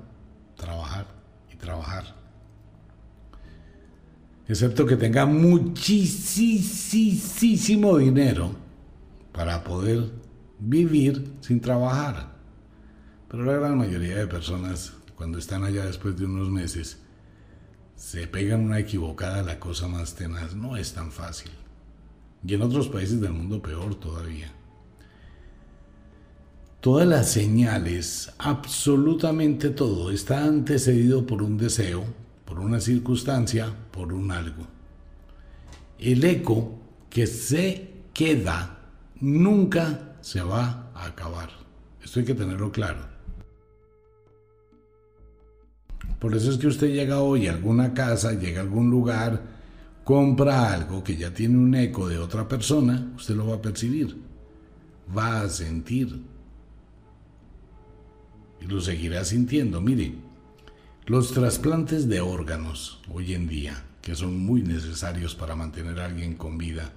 trabajar 0.55 1.07
y 1.53 1.57
trabajar. 1.57 2.15
Excepto 4.47 4.85
que 4.85 4.95
tenga 4.95 5.25
muchísimo 5.25 5.97
dinero 7.97 8.55
para 9.33 9.61
poder 9.65 10.09
vivir 10.57 11.33
sin 11.41 11.59
trabajar. 11.59 12.31
Pero 13.27 13.43
la 13.43 13.57
gran 13.57 13.77
mayoría 13.77 14.15
de 14.15 14.27
personas, 14.27 14.93
cuando 15.15 15.37
están 15.37 15.65
allá 15.65 15.85
después 15.85 16.15
de 16.15 16.23
unos 16.23 16.49
meses, 16.49 17.01
se 18.00 18.27
pegan 18.27 18.62
una 18.62 18.79
equivocada, 18.79 19.44
la 19.44 19.60
cosa 19.60 19.89
más 19.89 20.15
tenaz. 20.15 20.56
No 20.56 20.77
es 20.77 20.94
tan 20.94 21.12
fácil. 21.12 21.51
Y 22.48 22.53
en 22.53 22.62
otros 22.62 22.88
países 22.88 23.20
del 23.20 23.34
mundo 23.34 23.62
peor 23.62 23.96
todavía. 23.96 24.53
Todas 26.79 27.06
las 27.06 27.29
señales, 27.29 28.32
absolutamente 28.38 29.70
todo, 29.70 30.12
está 30.12 30.46
antecedido 30.46 31.27
por 31.27 31.44
un 31.44 31.58
deseo, 31.58 32.06
por 32.46 32.60
una 32.60 32.79
circunstancia, 32.79 33.75
por 33.91 34.13
un 34.13 34.32
algo. 34.32 34.65
El 36.00 36.24
eco 36.24 36.79
que 37.10 37.27
se 37.27 37.96
queda 38.13 38.79
nunca 39.20 40.15
se 40.22 40.41
va 40.41 40.89
a 40.96 41.08
acabar. 41.08 41.50
Esto 42.01 42.22
hay 42.22 42.25
que 42.25 42.34
tenerlo 42.34 42.72
claro. 42.72 43.18
Por 46.19 46.35
eso 46.35 46.51
es 46.51 46.57
que 46.57 46.67
usted 46.67 46.93
llega 46.93 47.21
hoy 47.21 47.47
a 47.47 47.53
alguna 47.53 47.93
casa, 47.93 48.33
llega 48.33 48.59
a 48.59 48.63
algún 48.63 48.89
lugar, 48.89 49.41
compra 50.03 50.73
algo 50.73 51.03
que 51.03 51.15
ya 51.15 51.33
tiene 51.33 51.57
un 51.57 51.73
eco 51.75 52.07
de 52.09 52.17
otra 52.17 52.47
persona, 52.47 53.13
usted 53.15 53.35
lo 53.35 53.47
va 53.47 53.55
a 53.55 53.61
percibir, 53.61 54.17
va 55.15 55.41
a 55.41 55.49
sentir 55.49 56.21
y 58.61 58.65
lo 58.65 58.81
seguirá 58.81 59.23
sintiendo. 59.23 59.79
Mire, 59.79 60.13
los 61.05 61.31
trasplantes 61.31 62.09
de 62.09 62.19
órganos 62.19 63.01
hoy 63.13 63.33
en 63.33 63.47
día, 63.47 63.85
que 64.01 64.15
son 64.15 64.38
muy 64.39 64.61
necesarios 64.61 65.35
para 65.35 65.55
mantener 65.55 66.01
a 66.01 66.05
alguien 66.05 66.35
con 66.35 66.57
vida, 66.57 66.91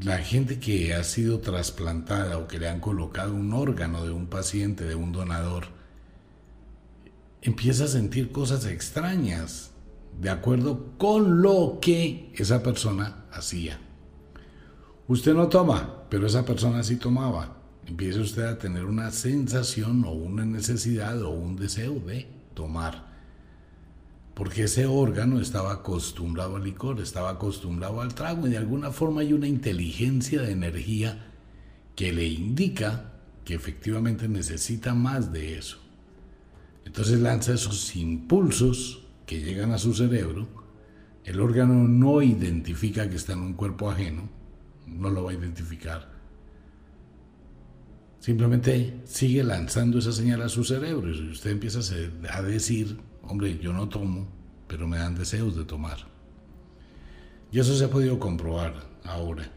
la 0.00 0.18
gente 0.18 0.58
que 0.58 0.94
ha 0.94 1.04
sido 1.04 1.40
trasplantada 1.40 2.38
o 2.38 2.46
que 2.46 2.58
le 2.58 2.68
han 2.68 2.80
colocado 2.80 3.34
un 3.34 3.52
órgano 3.54 4.04
de 4.04 4.10
un 4.10 4.26
paciente, 4.26 4.84
de 4.84 4.94
un 4.94 5.12
donador, 5.12 5.66
empieza 7.42 7.84
a 7.84 7.88
sentir 7.88 8.30
cosas 8.30 8.64
extrañas 8.66 9.72
de 10.20 10.30
acuerdo 10.30 10.92
con 10.96 11.42
lo 11.42 11.78
que 11.80 12.32
esa 12.34 12.62
persona 12.62 13.24
hacía. 13.32 13.80
Usted 15.08 15.34
no 15.34 15.48
toma, 15.48 16.04
pero 16.08 16.26
esa 16.26 16.44
persona 16.44 16.82
sí 16.84 16.96
tomaba. 16.96 17.56
Empieza 17.86 18.20
usted 18.20 18.44
a 18.44 18.58
tener 18.58 18.84
una 18.84 19.10
sensación 19.10 20.04
o 20.04 20.12
una 20.12 20.44
necesidad 20.44 21.20
o 21.22 21.30
un 21.30 21.56
deseo 21.56 21.94
de 21.94 22.28
tomar. 22.54 23.10
Porque 24.34 24.64
ese 24.64 24.86
órgano 24.86 25.40
estaba 25.40 25.72
acostumbrado 25.72 26.56
al 26.56 26.64
licor, 26.64 27.00
estaba 27.00 27.30
acostumbrado 27.30 28.00
al 28.00 28.14
trago 28.14 28.46
y 28.46 28.50
de 28.50 28.58
alguna 28.58 28.92
forma 28.92 29.22
hay 29.22 29.32
una 29.32 29.48
inteligencia 29.48 30.40
de 30.40 30.52
energía 30.52 31.26
que 31.96 32.12
le 32.12 32.26
indica 32.26 33.12
que 33.44 33.54
efectivamente 33.54 34.28
necesita 34.28 34.94
más 34.94 35.32
de 35.32 35.58
eso. 35.58 35.81
Entonces 36.84 37.20
lanza 37.20 37.54
esos 37.54 37.94
impulsos 37.96 39.06
que 39.26 39.40
llegan 39.40 39.72
a 39.72 39.78
su 39.78 39.94
cerebro. 39.94 40.46
El 41.24 41.40
órgano 41.40 41.74
no 41.88 42.22
identifica 42.22 43.08
que 43.08 43.16
está 43.16 43.32
en 43.32 43.40
un 43.40 43.54
cuerpo 43.54 43.90
ajeno, 43.90 44.28
no 44.86 45.10
lo 45.10 45.24
va 45.24 45.30
a 45.30 45.34
identificar. 45.34 46.10
Simplemente 48.18 49.00
sigue 49.04 49.42
lanzando 49.42 49.98
esa 49.98 50.12
señal 50.12 50.42
a 50.42 50.48
su 50.48 50.64
cerebro 50.64 51.12
y 51.12 51.30
usted 51.30 51.50
empieza 51.50 51.80
a 52.30 52.42
decir, 52.42 52.98
hombre, 53.22 53.58
yo 53.58 53.72
no 53.72 53.88
tomo, 53.88 54.28
pero 54.68 54.86
me 54.86 54.98
dan 54.98 55.14
deseos 55.14 55.56
de 55.56 55.64
tomar. 55.64 55.98
Y 57.50 57.58
eso 57.58 57.74
se 57.76 57.84
ha 57.84 57.90
podido 57.90 58.18
comprobar 58.18 58.74
ahora. 59.04 59.50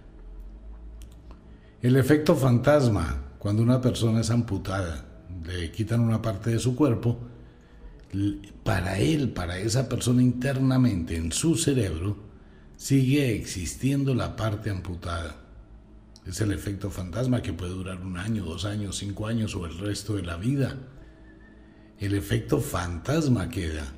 El 1.82 1.96
efecto 1.96 2.36
fantasma, 2.36 3.24
cuando 3.38 3.62
una 3.62 3.82
persona 3.82 4.22
es 4.22 4.32
amputada, 4.32 5.06
le 5.48 5.72
quitan 5.72 6.02
una 6.02 6.22
parte 6.22 6.52
de 6.52 6.60
su 6.60 6.76
cuerpo, 6.76 7.20
para 8.64 8.98
él, 8.98 9.30
para 9.30 9.58
esa 9.58 9.90
persona 9.90 10.22
internamente, 10.22 11.16
en 11.16 11.32
su 11.32 11.56
cerebro, 11.56 12.18
sigue 12.78 13.36
existiendo 13.36 14.14
la 14.16 14.36
parte 14.36 14.70
amputada. 14.70 15.36
Es 16.26 16.42
el 16.42 16.52
efecto 16.52 16.90
fantasma 16.90 17.42
que 17.42 17.54
puede 17.54 17.72
durar 17.72 18.02
un 18.02 18.18
año, 18.18 18.46
dos 18.46 18.66
años, 18.66 18.98
cinco 18.98 19.28
años 19.28 19.56
o 19.56 19.66
el 19.66 19.78
resto 19.78 20.16
de 20.16 20.24
la 20.24 20.38
vida. 20.38 20.76
El 22.00 22.16
efecto 22.16 22.60
fantasma 22.60 23.50
queda. 23.50 23.94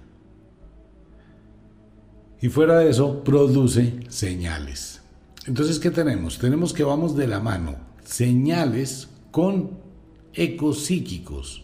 Y 2.41 2.49
fuera 2.49 2.79
de 2.79 2.89
eso, 2.89 3.23
produce 3.23 3.99
señales. 4.09 5.01
Entonces, 5.45 5.79
¿qué 5.79 5.91
tenemos? 5.91 6.37
Tenemos 6.37 6.73
que 6.73 6.83
vamos 6.83 7.15
de 7.15 7.27
la 7.27 7.39
mano 7.39 7.87
señales 8.07 9.09
con 9.31 9.86
ecos 10.33 10.85
psíquicos. 10.85 11.63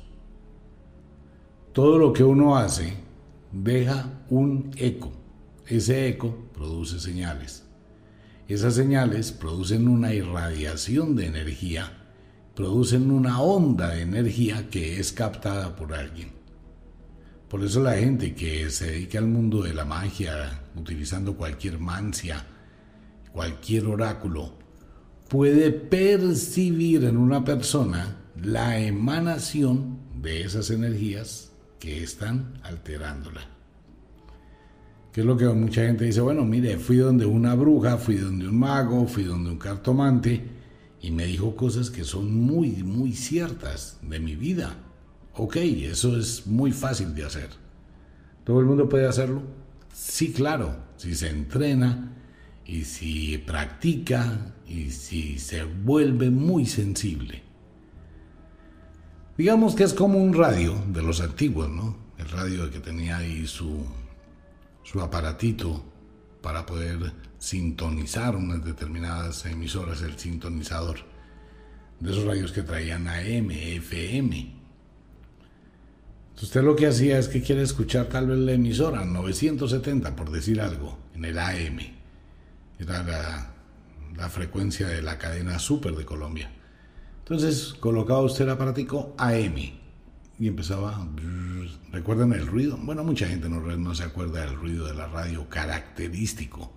Todo 1.72 1.98
lo 1.98 2.13
que 2.13 2.24
uno 2.24 2.58
hace 2.58 2.93
deja 3.51 4.22
un 4.29 4.72
eco. 4.77 5.12
Ese 5.67 6.08
eco 6.08 6.36
produce 6.53 7.00
señales. 7.00 7.65
Esas 8.48 8.75
señales 8.75 9.32
producen 9.32 9.88
una 9.88 10.13
irradiación 10.13 11.15
de 11.15 11.27
energía 11.27 12.03
producen 12.55 13.10
una 13.10 13.41
onda 13.41 13.89
de 13.89 14.01
energía 14.01 14.70
que 14.70 15.00
es 15.00 15.12
captada 15.12 15.75
por 15.75 15.93
alguien. 15.93 16.32
Por 17.50 17.63
eso 17.63 17.82
la 17.82 17.93
gente 17.93 18.34
que 18.36 18.70
se 18.70 18.91
dedica 18.91 19.20
al 19.20 19.27
mundo 19.27 19.63
de 19.63 19.74
la 19.74 19.86
magia, 19.86 20.62
utilizando 20.75 21.36
cualquier 21.36 21.79
mancia, 21.79 22.46
cualquier 23.32 23.86
oráculo, 23.88 24.53
puede 25.29 25.72
percibir 25.72 27.05
en 27.05 27.17
una 27.17 27.43
persona 27.43 28.17
la 28.41 28.79
emanación 28.79 29.99
de 30.21 30.41
esas 30.41 30.69
energías 30.69 31.51
que 31.79 32.03
están 32.03 32.53
alterándola. 32.63 33.41
Que 35.11 35.21
es 35.21 35.27
lo 35.27 35.37
que 35.37 35.47
mucha 35.49 35.85
gente 35.85 36.05
dice, 36.05 36.21
bueno, 36.21 36.43
mire, 36.43 36.77
fui 36.77 36.97
donde 36.97 37.25
una 37.25 37.53
bruja, 37.53 37.97
fui 37.97 38.15
donde 38.15 38.47
un 38.47 38.57
mago, 38.57 39.05
fui 39.07 39.23
donde 39.23 39.51
un 39.51 39.59
cartomante 39.59 40.41
y 41.01 41.11
me 41.11 41.25
dijo 41.25 41.55
cosas 41.55 41.91
que 41.91 42.03
son 42.03 42.33
muy, 42.33 42.83
muy 42.83 43.13
ciertas 43.13 43.99
de 44.01 44.19
mi 44.19 44.35
vida. 44.35 44.75
Ok, 45.35 45.57
eso 45.57 46.17
es 46.17 46.47
muy 46.47 46.71
fácil 46.71 47.13
de 47.13 47.25
hacer. 47.25 47.49
¿Todo 48.43 48.59
el 48.59 48.65
mundo 48.65 48.89
puede 48.89 49.07
hacerlo? 49.07 49.43
Sí, 49.93 50.31
claro, 50.31 50.75
si 50.97 51.13
se 51.13 51.29
entrena 51.29 52.15
y 52.65 52.85
si 52.85 53.37
practica 53.37 54.53
y 54.67 54.89
si 54.89 55.37
se 55.37 55.63
vuelve 55.63 56.29
muy 56.29 56.65
sensible. 56.65 57.42
Digamos 59.37 59.73
que 59.73 59.83
es 59.83 59.93
como 59.93 60.19
un 60.19 60.33
radio 60.33 60.75
de 60.87 61.01
los 61.01 61.19
antiguos, 61.19 61.69
¿no? 61.69 61.95
El 62.19 62.29
radio 62.29 62.69
que 62.69 62.79
tenía 62.79 63.17
ahí 63.17 63.47
su, 63.47 63.83
su 64.83 65.01
aparatito 65.01 65.83
para 66.41 66.65
poder 66.65 67.13
sintonizar 67.39 68.35
unas 68.35 68.63
determinadas 68.63 69.45
emisoras, 69.45 70.01
el 70.03 70.19
sintonizador 70.19 70.99
de 71.99 72.11
esos 72.11 72.25
radios 72.25 72.51
que 72.51 72.61
traían 72.61 73.07
AM, 73.07 73.49
FM. 73.49 74.53
Usted 76.41 76.61
lo 76.61 76.75
que 76.75 76.87
hacía 76.87 77.17
es 77.17 77.27
que 77.27 77.41
quiere 77.41 77.61
escuchar 77.61 78.07
tal 78.07 78.27
vez 78.27 78.37
la 78.37 78.51
emisora 78.51 79.05
970, 79.05 80.15
por 80.15 80.29
decir 80.29 80.59
algo, 80.61 80.99
en 81.15 81.25
el 81.25 81.39
AM. 81.39 81.79
Era 82.77 83.03
la, 83.03 83.53
la 84.15 84.29
frecuencia 84.29 84.87
de 84.87 85.01
la 85.01 85.17
cadena 85.17 85.57
Super 85.59 85.95
de 85.95 86.05
Colombia. 86.05 86.51
Entonces 87.24 87.74
colocaba 87.80 88.22
usted 88.22 88.44
el 88.44 88.51
aparatico 88.51 89.15
AM 89.18 89.56
y 90.39 90.48
empezaba. 90.48 91.08
¿Recuerdan 91.94 92.34
el 92.34 92.46
ruido? 92.46 92.77
Bueno, 92.82 93.03
mucha 93.03 93.27
gente 93.27 93.48
no, 93.48 93.62
no 93.62 93.96
se 93.96 94.03
acuerda 94.03 94.42
del 94.42 94.56
ruido 94.56 94.86
de 94.86 94.94
la 94.94 95.08
radio 95.08 95.48
característico 95.48 96.74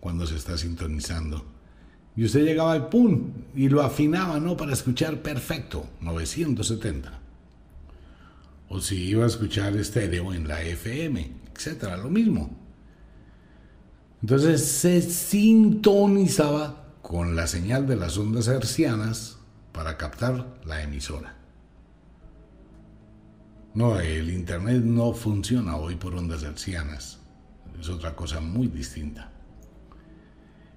cuando 0.00 0.26
se 0.26 0.36
está 0.36 0.56
sintonizando. 0.56 1.44
Y 2.16 2.24
usted 2.24 2.44
llegaba 2.44 2.76
y 2.76 2.80
¡pum! 2.90 3.32
y 3.54 3.68
lo 3.68 3.82
afinaba, 3.82 4.40
¿no? 4.40 4.56
Para 4.56 4.72
escuchar 4.72 5.20
perfecto, 5.20 5.86
970. 6.00 7.20
O 8.70 8.80
si 8.80 8.96
iba 9.08 9.24
a 9.24 9.26
escuchar 9.26 9.76
estéreo 9.76 10.32
en 10.32 10.48
la 10.48 10.62
FM, 10.62 11.30
etcétera, 11.54 11.98
lo 11.98 12.08
mismo. 12.08 12.56
Entonces 14.22 14.64
se 14.64 15.02
sintonizaba 15.02 16.94
con 17.02 17.36
la 17.36 17.46
señal 17.46 17.86
de 17.86 17.96
las 17.96 18.16
ondas 18.16 18.48
hercianas 18.48 19.38
para 19.74 19.96
captar 19.96 20.60
la 20.64 20.82
emisora. 20.82 21.36
No, 23.74 23.98
el 23.98 24.30
Internet 24.30 24.84
no 24.84 25.12
funciona 25.12 25.76
hoy 25.76 25.96
por 25.96 26.14
ondas 26.14 26.44
hercianas. 26.44 27.18
Es 27.78 27.88
otra 27.88 28.14
cosa 28.14 28.40
muy 28.40 28.68
distinta. 28.68 29.32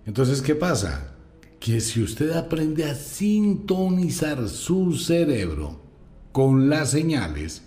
Entonces, 0.08 0.42
¿qué 0.42 0.56
pasa? 0.56 1.13
Que 1.60 1.80
si 1.80 2.01
usted 2.01 2.32
aprende 2.32 2.86
a 2.86 2.96
sintonizar 2.96 4.50
su 4.50 4.94
cerebro 4.94 5.80
con 6.32 6.68
las 6.68 6.89
señales, 6.89 7.62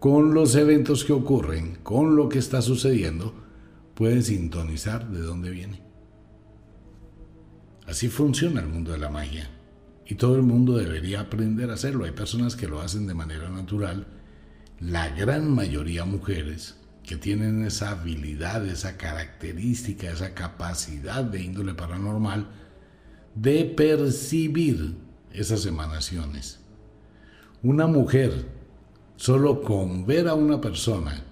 con 0.00 0.32
los 0.32 0.54
eventos 0.54 1.04
que 1.04 1.12
ocurren, 1.12 1.76
con 1.82 2.16
lo 2.16 2.30
que 2.30 2.38
está 2.38 2.62
sucediendo, 2.62 3.34
puede 3.94 4.22
sintonizar 4.22 5.10
de 5.10 5.20
dónde 5.20 5.50
viene. 5.50 5.82
Así 7.86 8.08
funciona 8.08 8.62
el 8.62 8.68
mundo 8.68 8.92
de 8.92 8.98
la 8.98 9.10
magia. 9.10 9.53
Y 10.06 10.16
todo 10.16 10.36
el 10.36 10.42
mundo 10.42 10.76
debería 10.76 11.20
aprender 11.20 11.70
a 11.70 11.74
hacerlo. 11.74 12.04
Hay 12.04 12.12
personas 12.12 12.56
que 12.56 12.68
lo 12.68 12.80
hacen 12.80 13.06
de 13.06 13.14
manera 13.14 13.48
natural. 13.48 14.06
La 14.80 15.08
gran 15.08 15.50
mayoría 15.50 16.04
mujeres 16.04 16.76
que 17.02 17.16
tienen 17.16 17.64
esa 17.64 17.90
habilidad, 17.90 18.66
esa 18.66 18.96
característica, 18.96 20.10
esa 20.10 20.34
capacidad 20.34 21.24
de 21.24 21.42
índole 21.42 21.74
paranormal 21.74 22.48
de 23.34 23.64
percibir 23.64 24.96
esas 25.32 25.66
emanaciones. 25.66 26.60
Una 27.62 27.86
mujer, 27.86 28.46
solo 29.16 29.62
con 29.62 30.06
ver 30.06 30.28
a 30.28 30.34
una 30.34 30.60
persona, 30.60 31.24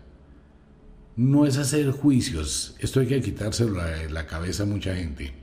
no 1.17 1.47
es 1.47 1.59
hacer 1.59 1.91
juicios. 1.91 2.75
Esto 2.79 3.01
hay 3.01 3.07
que 3.07 3.21
quitárselo 3.21 3.83
de 3.83 4.11
la 4.11 4.27
cabeza 4.27 4.63
a 4.63 4.67
mucha 4.67 4.95
gente. 4.95 5.35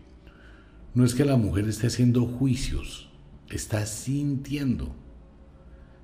No 0.94 1.06
es 1.06 1.14
que 1.14 1.26
la 1.26 1.38
mujer 1.38 1.68
esté 1.68 1.88
haciendo 1.88 2.26
juicios 2.26 3.09
está 3.50 3.86
sintiendo. 3.86 4.96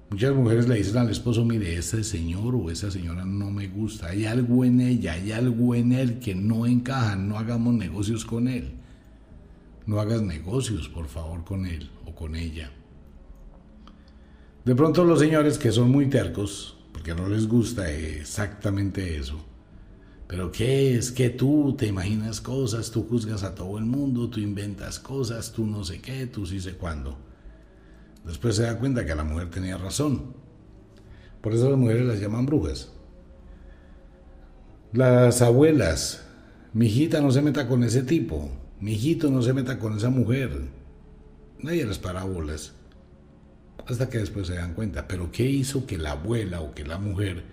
Muchas 0.10 0.36
mujeres 0.36 0.68
le 0.68 0.76
dicen 0.76 0.98
al 0.98 1.10
esposo, 1.10 1.44
mire, 1.44 1.76
ese 1.76 2.04
señor 2.04 2.56
o 2.56 2.70
esa 2.70 2.92
señora 2.92 3.26
no 3.26 3.50
me 3.50 3.68
gusta, 3.68 4.08
hay 4.08 4.26
algo 4.26 4.64
en 4.64 4.80
ella, 4.80 5.14
hay 5.14 5.32
algo 5.32 5.74
en 5.74 5.94
él 5.94 6.20
que 6.20 6.36
no 6.36 6.66
encaja, 6.66 7.16
no 7.16 7.40
hagamos 7.40 7.74
negocios 7.74 8.24
con 8.24 8.48
él. 8.48 8.76
No 9.88 10.00
hagas 10.00 10.22
negocios, 10.22 10.90
por 10.90 11.08
favor, 11.08 11.44
con 11.44 11.66
él 11.66 11.90
o 12.06 12.14
con 12.16 12.36
ella. 12.36 12.72
De 14.64 14.76
pronto 14.76 15.04
los 15.04 15.20
señores 15.20 15.58
que 15.58 15.72
son 15.72 15.92
muy 15.92 16.08
tercos, 16.08 16.78
porque 16.92 17.14
no 17.14 17.28
les 17.28 17.48
gusta 17.48 17.92
exactamente 17.92 19.18
eso, 19.18 19.44
pero 20.28 20.52
¿qué 20.52 20.96
es? 20.96 21.12
Que 21.12 21.30
tú 21.30 21.76
te 21.78 21.88
imaginas 21.88 22.42
cosas, 22.42 22.90
tú 22.90 23.04
juzgas 23.08 23.44
a 23.44 23.54
todo 23.54 23.78
el 23.78 23.86
mundo, 23.86 24.30
tú 24.30 24.40
inventas 24.40 25.00
cosas, 25.00 25.52
tú 25.52 25.68
no 25.68 25.84
sé 25.84 26.02
qué, 26.02 26.26
tú 26.26 26.46
sí 26.46 26.60
sé 26.60 26.74
cuándo. 26.74 27.25
Después 28.26 28.56
se 28.56 28.64
da 28.64 28.78
cuenta 28.78 29.06
que 29.06 29.16
la 29.16 29.24
mujer 29.24 29.50
tenía 29.50 29.78
razón. 29.78 30.34
Por 31.42 31.54
eso 31.54 31.70
las 31.70 31.78
mujeres 31.78 32.06
las 32.06 32.20
llaman 32.20 32.46
brujas. 32.46 32.92
Las 34.94 35.42
abuelas, 35.42 36.26
mi 36.74 36.88
hijita 36.88 37.22
no 37.22 37.32
se 37.32 37.42
meta 37.42 37.68
con 37.68 37.84
ese 37.84 38.02
tipo, 38.02 38.50
mi 38.80 38.94
hijito 38.94 39.30
no 39.30 39.42
se 39.42 39.54
meta 39.54 39.78
con 39.78 39.96
esa 39.98 40.10
mujer. 40.10 40.70
Nadie 41.60 41.86
las 41.86 42.00
parábolas. 42.00 42.74
Hasta 43.88 44.10
que 44.10 44.18
después 44.18 44.48
se 44.48 44.56
dan 44.56 44.74
cuenta. 44.74 45.08
Pero 45.08 45.32
¿qué 45.32 45.44
hizo 45.44 45.86
que 45.86 45.98
la 45.98 46.12
abuela 46.12 46.62
o 46.62 46.74
que 46.74 46.84
la 46.84 46.98
mujer 46.98 47.44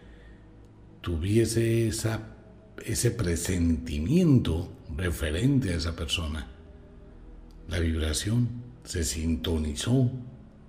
tuviese 1.02 1.88
ese 1.88 3.10
presentimiento 3.10 4.72
referente 4.96 5.72
a 5.72 5.76
esa 5.76 5.94
persona? 5.94 6.48
La 7.68 7.78
vibración 7.78 8.48
se 8.84 9.04
sintonizó 9.04 10.10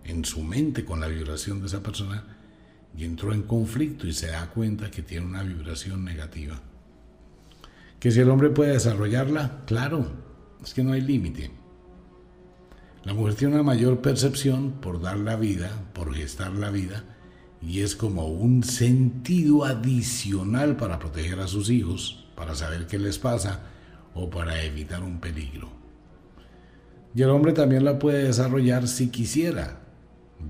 en 0.05 0.25
su 0.25 0.43
mente 0.43 0.85
con 0.85 0.99
la 0.99 1.07
vibración 1.07 1.59
de 1.59 1.67
esa 1.67 1.81
persona 1.81 2.23
y 2.95 3.05
entró 3.05 3.33
en 3.33 3.43
conflicto 3.43 4.07
y 4.07 4.13
se 4.13 4.27
da 4.27 4.49
cuenta 4.49 4.91
que 4.91 5.01
tiene 5.01 5.25
una 5.25 5.43
vibración 5.43 6.03
negativa. 6.03 6.61
Que 7.99 8.11
si 8.11 8.19
el 8.19 8.29
hombre 8.29 8.49
puede 8.49 8.73
desarrollarla, 8.73 9.63
claro, 9.65 10.11
es 10.63 10.73
que 10.73 10.83
no 10.83 10.93
hay 10.93 11.01
límite. 11.01 11.51
La 13.03 13.13
mujer 13.13 13.35
tiene 13.35 13.55
una 13.55 13.63
mayor 13.63 14.01
percepción 14.01 14.73
por 14.73 15.01
dar 15.01 15.17
la 15.17 15.35
vida, 15.35 15.71
por 15.93 16.13
gestar 16.13 16.53
la 16.53 16.69
vida, 16.69 17.03
y 17.61 17.81
es 17.81 17.95
como 17.95 18.27
un 18.27 18.63
sentido 18.63 19.65
adicional 19.65 20.75
para 20.75 20.99
proteger 20.99 21.39
a 21.39 21.47
sus 21.47 21.69
hijos, 21.69 22.27
para 22.35 22.55
saber 22.55 22.87
qué 22.87 22.99
les 22.99 23.19
pasa 23.19 23.61
o 24.13 24.29
para 24.29 24.61
evitar 24.63 25.01
un 25.01 25.19
peligro. 25.19 25.69
Y 27.15 27.21
el 27.21 27.29
hombre 27.29 27.53
también 27.53 27.85
la 27.85 27.99
puede 27.99 28.23
desarrollar 28.23 28.87
si 28.87 29.09
quisiera, 29.09 29.82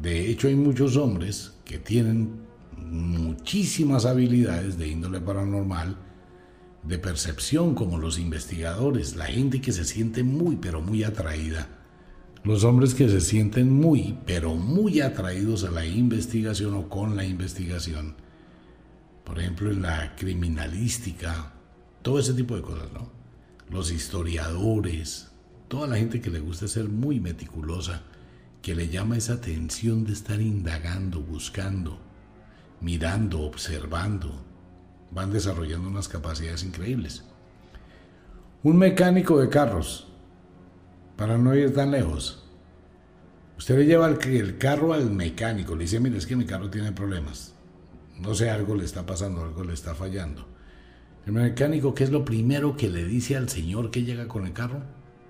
de 0.01 0.29
hecho, 0.29 0.47
hay 0.47 0.55
muchos 0.55 0.97
hombres 0.97 1.53
que 1.65 1.77
tienen 1.77 2.41
muchísimas 2.77 4.05
habilidades 4.05 4.77
de 4.77 4.87
índole 4.87 5.21
paranormal, 5.21 5.97
de 6.83 6.99
percepción, 6.99 7.75
como 7.75 7.97
los 7.97 8.19
investigadores, 8.19 9.15
la 9.15 9.25
gente 9.25 9.61
que 9.61 9.71
se 9.71 9.85
siente 9.85 10.23
muy, 10.23 10.57
pero 10.57 10.81
muy 10.81 11.03
atraída. 11.03 11.69
Los 12.43 12.65
hombres 12.65 12.93
que 12.93 13.07
se 13.07 13.21
sienten 13.21 13.71
muy, 13.71 14.17
pero 14.25 14.55
muy 14.55 14.99
atraídos 14.99 15.63
a 15.63 15.71
la 15.71 15.85
investigación 15.85 16.73
o 16.73 16.89
con 16.89 17.15
la 17.15 17.25
investigación. 17.25 18.15
Por 19.23 19.39
ejemplo, 19.39 19.71
en 19.71 19.81
la 19.81 20.13
criminalística, 20.17 21.53
todo 22.01 22.19
ese 22.19 22.33
tipo 22.33 22.57
de 22.57 22.61
cosas, 22.61 22.91
¿no? 22.93 23.09
Los 23.69 23.91
historiadores, 23.91 25.31
toda 25.69 25.87
la 25.87 25.95
gente 25.95 26.19
que 26.19 26.29
le 26.29 26.41
gusta 26.41 26.67
ser 26.67 26.89
muy 26.89 27.21
meticulosa 27.21 28.03
que 28.63 28.73
le 28.73 28.87
llama 28.89 29.17
esa 29.17 29.33
atención 29.33 30.05
de 30.05 30.13
estar 30.13 30.41
indagando, 30.41 31.21
buscando, 31.21 31.99
mirando, 32.81 33.41
observando, 33.41 34.43
van 35.11 35.31
desarrollando 35.31 35.87
unas 35.87 36.07
capacidades 36.07 36.63
increíbles. 36.63 37.23
Un 38.63 38.77
mecánico 38.77 39.39
de 39.39 39.49
carros, 39.49 40.07
para 41.15 41.37
no 41.37 41.53
ir 41.53 41.71
tan 41.75 41.91
lejos, 41.91 42.43
Usted 43.57 43.77
le 43.77 43.85
lleva 43.85 44.07
el, 44.07 44.57
carro 44.57 44.93
al 44.93 45.09
mecánico, 45.11 45.75
le 45.75 45.83
dice, 45.83 45.99
mire, 45.99 46.17
es 46.17 46.25
que 46.25 46.35
mi 46.35 46.45
carro 46.45 46.69
tiene 46.69 46.91
problemas. 46.91 47.53
No 48.19 48.33
sé, 48.33 48.49
algo 48.49 48.75
le 48.75 48.83
está 48.83 49.05
pasando, 49.05 49.41
algo 49.41 49.63
le 49.63 49.73
está 49.73 49.95
fallando. 49.95 50.45
El 51.25 51.31
mecánico, 51.31 51.93
¿qué 51.93 52.03
es 52.03 52.11
lo 52.11 52.25
primero 52.25 52.75
que 52.75 52.89
le 52.89 53.05
dice 53.05 53.37
al 53.37 53.47
señor 53.47 53.91
que 53.91 54.03
llega 54.03 54.27
con 54.27 54.45
el 54.45 54.53
carro? 54.53 54.81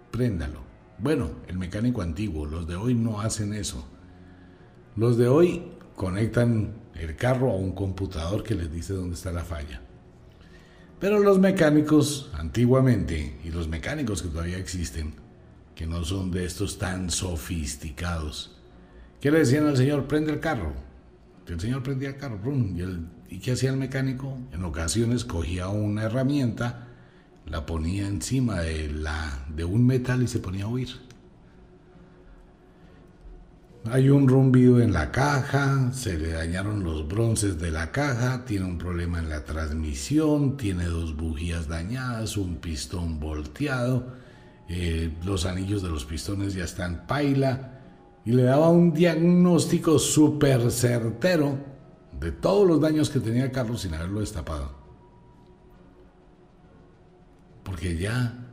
Préndalo. 0.09 0.72
Bueno, 0.99 1.31
el 1.47 1.57
mecánico 1.57 2.01
antiguo, 2.01 2.45
los 2.45 2.67
de 2.67 2.75
hoy 2.75 2.93
no 2.93 3.21
hacen 3.21 3.53
eso. 3.53 3.87
Los 4.95 5.17
de 5.17 5.27
hoy 5.27 5.63
conectan 5.95 6.73
el 6.95 7.15
carro 7.15 7.51
a 7.51 7.55
un 7.55 7.73
computador 7.73 8.43
que 8.43 8.55
les 8.55 8.71
dice 8.71 8.93
dónde 8.93 9.15
está 9.15 9.31
la 9.31 9.43
falla. 9.43 9.81
Pero 10.99 11.19
los 11.19 11.39
mecánicos 11.39 12.29
antiguamente 12.33 13.37
y 13.43 13.49
los 13.49 13.67
mecánicos 13.67 14.21
que 14.21 14.29
todavía 14.29 14.57
existen, 14.57 15.15
que 15.75 15.87
no 15.87 16.05
son 16.05 16.31
de 16.31 16.45
estos 16.45 16.77
tan 16.77 17.09
sofisticados, 17.09 18.57
¿qué 19.19 19.31
le 19.31 19.39
decían 19.39 19.65
al 19.65 19.75
señor? 19.75 20.07
Prende 20.07 20.31
el 20.31 20.39
carro. 20.39 20.73
El 21.47 21.59
señor 21.59 21.83
prendía 21.83 22.09
el 22.09 22.17
carro, 22.17 22.39
y, 22.45 23.35
¿y 23.35 23.39
qué 23.39 23.51
hacía 23.51 23.71
el 23.71 23.77
mecánico? 23.77 24.37
En 24.53 24.63
ocasiones 24.63 25.25
cogía 25.25 25.67
una 25.67 26.03
herramienta, 26.03 26.87
la 27.45 27.65
ponía 27.65 28.07
encima 28.07 28.61
de, 28.61 28.91
la, 28.91 29.45
de 29.53 29.65
un 29.65 29.85
metal 29.85 30.23
y 30.23 30.27
se 30.27 30.39
ponía 30.39 30.65
a 30.65 30.67
huir. 30.67 30.89
Hay 33.85 34.09
un 34.09 34.29
rumbido 34.29 34.79
en 34.79 34.93
la 34.93 35.11
caja, 35.11 35.91
se 35.91 36.17
le 36.17 36.31
dañaron 36.31 36.85
los 36.85 37.05
bronces 37.05 37.59
de 37.59 37.69
la 37.69 37.91
caja, 37.91 38.45
tiene 38.45 38.65
un 38.65 38.77
problema 38.77 39.19
en 39.19 39.27
la 39.27 39.43
transmisión, 39.43 40.55
tiene 40.55 40.85
dos 40.85 41.17
bujías 41.17 41.67
dañadas, 41.67 42.37
un 42.37 42.55
pistón 42.55 43.19
volteado, 43.19 44.13
eh, 44.69 45.11
los 45.25 45.45
anillos 45.45 45.83
de 45.83 45.89
los 45.89 46.05
pistones 46.05 46.53
ya 46.53 46.63
están 46.63 47.05
paila, 47.07 47.81
y 48.23 48.31
le 48.31 48.43
daba 48.43 48.69
un 48.69 48.93
diagnóstico 48.93 49.99
súper 49.99 50.71
certero 50.71 51.57
de 52.17 52.31
todos 52.31 52.65
los 52.65 52.79
daños 52.79 53.09
que 53.09 53.19
tenía 53.19 53.51
Carlos 53.51 53.81
sin 53.81 53.93
haberlo 53.95 54.21
destapado. 54.21 54.82
Porque 57.63 57.97
ya 57.97 58.43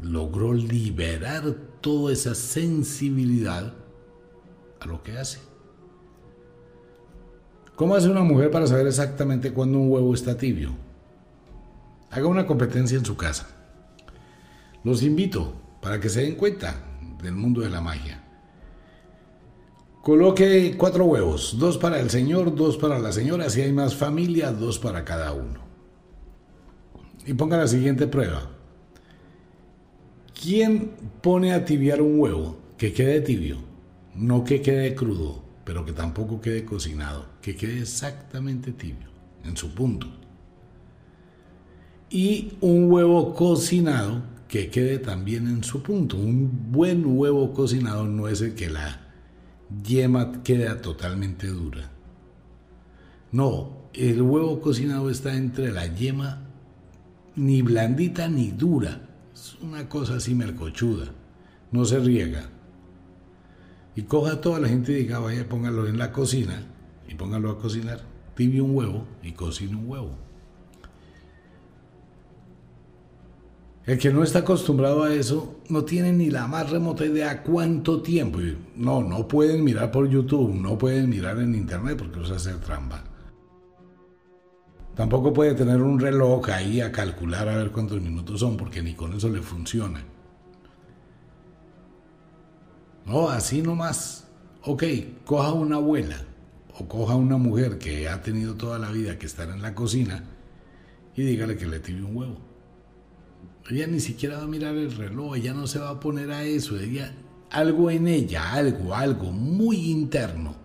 logró 0.00 0.52
liberar 0.54 1.54
toda 1.80 2.12
esa 2.12 2.34
sensibilidad 2.34 3.74
a 4.80 4.86
lo 4.86 5.02
que 5.02 5.18
hace. 5.18 5.40
¿Cómo 7.74 7.94
hace 7.94 8.08
una 8.08 8.22
mujer 8.22 8.50
para 8.50 8.66
saber 8.66 8.86
exactamente 8.86 9.52
cuándo 9.52 9.78
un 9.78 9.90
huevo 9.90 10.12
está 10.14 10.36
tibio? 10.36 10.72
Haga 12.10 12.26
una 12.26 12.46
competencia 12.46 12.98
en 12.98 13.04
su 13.04 13.16
casa. 13.16 13.46
Los 14.82 15.02
invito 15.02 15.52
para 15.80 16.00
que 16.00 16.08
se 16.08 16.22
den 16.22 16.34
cuenta 16.34 16.74
del 17.22 17.34
mundo 17.34 17.60
de 17.60 17.70
la 17.70 17.80
magia. 17.80 18.24
Coloque 20.02 20.74
cuatro 20.78 21.04
huevos, 21.04 21.56
dos 21.58 21.76
para 21.76 22.00
el 22.00 22.08
señor, 22.08 22.54
dos 22.54 22.78
para 22.78 22.98
la 22.98 23.12
señora, 23.12 23.50
si 23.50 23.60
hay 23.60 23.72
más 23.72 23.94
familia, 23.94 24.52
dos 24.52 24.78
para 24.78 25.04
cada 25.04 25.32
uno. 25.32 25.67
Y 27.28 27.34
ponga 27.34 27.58
la 27.58 27.68
siguiente 27.68 28.06
prueba. 28.06 28.48
¿Quién 30.32 30.92
pone 31.20 31.52
a 31.52 31.62
tibiar 31.62 32.00
un 32.00 32.18
huevo 32.18 32.56
que 32.78 32.94
quede 32.94 33.20
tibio? 33.20 33.58
No 34.14 34.44
que 34.44 34.62
quede 34.62 34.94
crudo, 34.94 35.44
pero 35.62 35.84
que 35.84 35.92
tampoco 35.92 36.40
quede 36.40 36.64
cocinado, 36.64 37.26
que 37.42 37.54
quede 37.54 37.80
exactamente 37.80 38.72
tibio, 38.72 39.10
en 39.44 39.58
su 39.58 39.74
punto. 39.74 40.06
Y 42.08 42.54
un 42.62 42.90
huevo 42.90 43.34
cocinado 43.34 44.22
que 44.48 44.70
quede 44.70 44.98
también 44.98 45.48
en 45.48 45.62
su 45.62 45.82
punto. 45.82 46.16
Un 46.16 46.72
buen 46.72 47.04
huevo 47.04 47.52
cocinado 47.52 48.06
no 48.06 48.26
es 48.28 48.40
el 48.40 48.54
que 48.54 48.70
la 48.70 49.02
yema 49.84 50.42
queda 50.42 50.80
totalmente 50.80 51.48
dura. 51.48 51.90
No, 53.32 53.90
el 53.92 54.22
huevo 54.22 54.62
cocinado 54.62 55.10
está 55.10 55.36
entre 55.36 55.70
la 55.70 55.94
yema 55.94 56.47
ni 57.38 57.62
blandita 57.62 58.28
ni 58.28 58.50
dura. 58.50 59.00
Es 59.32 59.56
una 59.60 59.88
cosa 59.88 60.16
así 60.16 60.34
mercochuda. 60.34 61.06
No 61.70 61.84
se 61.84 61.98
riega 62.00 62.50
y 63.98 64.02
coja 64.02 64.34
a 64.34 64.40
toda 64.40 64.60
la 64.60 64.68
gente 64.68 64.92
y 64.92 65.02
diga, 65.02 65.18
vaya, 65.18 65.48
póngalo 65.48 65.88
en 65.88 65.98
la 65.98 66.12
cocina 66.12 66.62
y 67.08 67.14
póngalo 67.14 67.50
a 67.50 67.58
cocinar. 67.58 68.00
Tibie 68.36 68.60
un 68.60 68.74
huevo 68.74 69.04
y 69.24 69.32
cocine 69.32 69.74
un 69.74 69.88
huevo. 69.88 70.10
El 73.86 73.98
que 73.98 74.12
no 74.12 74.22
está 74.22 74.40
acostumbrado 74.40 75.02
a 75.02 75.12
eso 75.14 75.60
no 75.68 75.84
tiene 75.84 76.12
ni 76.12 76.30
la 76.30 76.46
más 76.46 76.70
remota 76.70 77.06
idea 77.06 77.42
cuánto 77.42 78.02
tiempo. 78.02 78.38
No, 78.76 79.02
no 79.02 79.26
pueden 79.26 79.64
mirar 79.64 79.90
por 79.90 80.08
YouTube, 80.08 80.54
no 80.54 80.78
pueden 80.78 81.08
mirar 81.08 81.38
en 81.40 81.54
internet 81.54 81.96
porque 81.98 82.22
es 82.22 82.30
hacer 82.30 82.58
trampa. 82.58 83.02
Tampoco 84.98 85.32
puede 85.32 85.54
tener 85.54 85.80
un 85.80 86.00
reloj 86.00 86.48
ahí 86.48 86.80
a 86.80 86.90
calcular 86.90 87.48
a 87.48 87.56
ver 87.56 87.70
cuántos 87.70 88.00
minutos 88.02 88.40
son 88.40 88.56
porque 88.56 88.82
ni 88.82 88.94
con 88.94 89.12
eso 89.12 89.28
le 89.28 89.40
funciona. 89.40 90.02
No, 93.06 93.28
así 93.28 93.62
nomás. 93.62 94.26
Ok, 94.64 94.82
coja 95.24 95.52
una 95.52 95.76
abuela 95.76 96.16
o 96.76 96.88
coja 96.88 97.14
una 97.14 97.36
mujer 97.36 97.78
que 97.78 98.08
ha 98.08 98.22
tenido 98.22 98.56
toda 98.56 98.80
la 98.80 98.90
vida 98.90 99.20
que 99.20 99.26
estar 99.26 99.48
en 99.50 99.62
la 99.62 99.72
cocina 99.72 100.24
y 101.14 101.22
dígale 101.22 101.56
que 101.56 101.66
le 101.66 101.78
tire 101.78 102.02
un 102.02 102.16
huevo. 102.16 102.38
Ella 103.70 103.86
ni 103.86 104.00
siquiera 104.00 104.38
va 104.38 104.42
a 104.42 104.48
mirar 104.48 104.74
el 104.74 104.90
reloj, 104.90 105.36
ella 105.36 105.54
no 105.54 105.68
se 105.68 105.78
va 105.78 105.90
a 105.90 106.00
poner 106.00 106.32
a 106.32 106.42
eso, 106.42 106.76
ella, 106.76 107.14
algo 107.50 107.88
en 107.92 108.08
ella, 108.08 108.52
algo, 108.52 108.96
algo 108.96 109.30
muy 109.30 109.92
interno. 109.92 110.56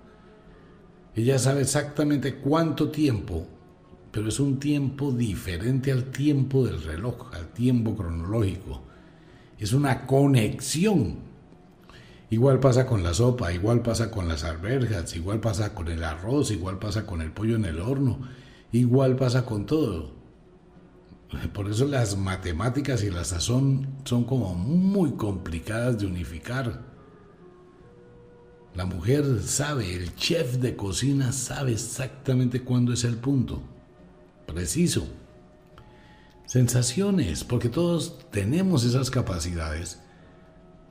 Ella 1.13 1.37
sabe 1.37 1.61
exactamente 1.61 2.37
cuánto 2.37 2.89
tiempo, 2.89 3.47
pero 4.13 4.29
es 4.29 4.39
un 4.39 4.59
tiempo 4.59 5.11
diferente 5.11 5.91
al 5.91 6.05
tiempo 6.05 6.65
del 6.65 6.81
reloj, 6.81 7.33
al 7.33 7.49
tiempo 7.49 7.97
cronológico. 7.97 8.83
Es 9.59 9.73
una 9.73 10.07
conexión 10.07 11.33
Igual 12.33 12.59
pasa 12.59 12.87
con 12.87 13.03
la 13.03 13.13
sopa, 13.13 13.53
igual 13.53 13.83
pasa 13.83 14.09
con 14.09 14.27
las 14.27 14.43
alberjas, 14.43 15.15
igual 15.15 15.39
pasa 15.39 15.75
con 15.75 15.87
el 15.87 16.03
arroz, 16.03 16.49
igual 16.49 16.79
pasa 16.79 17.05
con 17.05 17.21
el 17.21 17.31
pollo 17.31 17.55
en 17.57 17.65
el 17.65 17.79
horno, 17.79 18.21
igual 18.71 19.15
pasa 19.15 19.45
con 19.45 19.67
todo. 19.67 20.09
Por 21.53 21.69
eso 21.69 21.85
las 21.85 22.17
matemáticas 22.17 23.03
y 23.03 23.11
la 23.11 23.23
sazón 23.23 23.87
son 24.03 24.23
como 24.23 24.55
muy 24.55 25.11
complicadas 25.11 25.99
de 25.99 26.07
unificar. 26.07 26.81
La 28.73 28.85
mujer 28.85 29.39
sabe, 29.43 29.93
el 29.93 30.15
chef 30.15 30.55
de 30.55 30.75
cocina 30.75 31.31
sabe 31.33 31.73
exactamente 31.73 32.63
cuándo 32.63 32.93
es 32.93 33.03
el 33.03 33.17
punto. 33.17 33.61
Preciso. 34.45 35.07
Sensaciones, 36.45 37.43
porque 37.43 37.69
todos 37.69 38.19
tenemos 38.31 38.83
esas 38.83 39.09
capacidades 39.09 39.99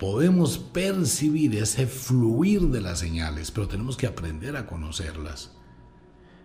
podemos 0.02 0.58
percibir 0.58 1.54
ese 1.54 1.86
fluir 1.86 2.62
de 2.62 2.80
las 2.80 2.98
señales, 2.98 3.52
pero 3.52 3.68
tenemos 3.68 3.96
que 3.96 4.08
aprender 4.08 4.56
a 4.56 4.66
conocerlas. 4.66 5.52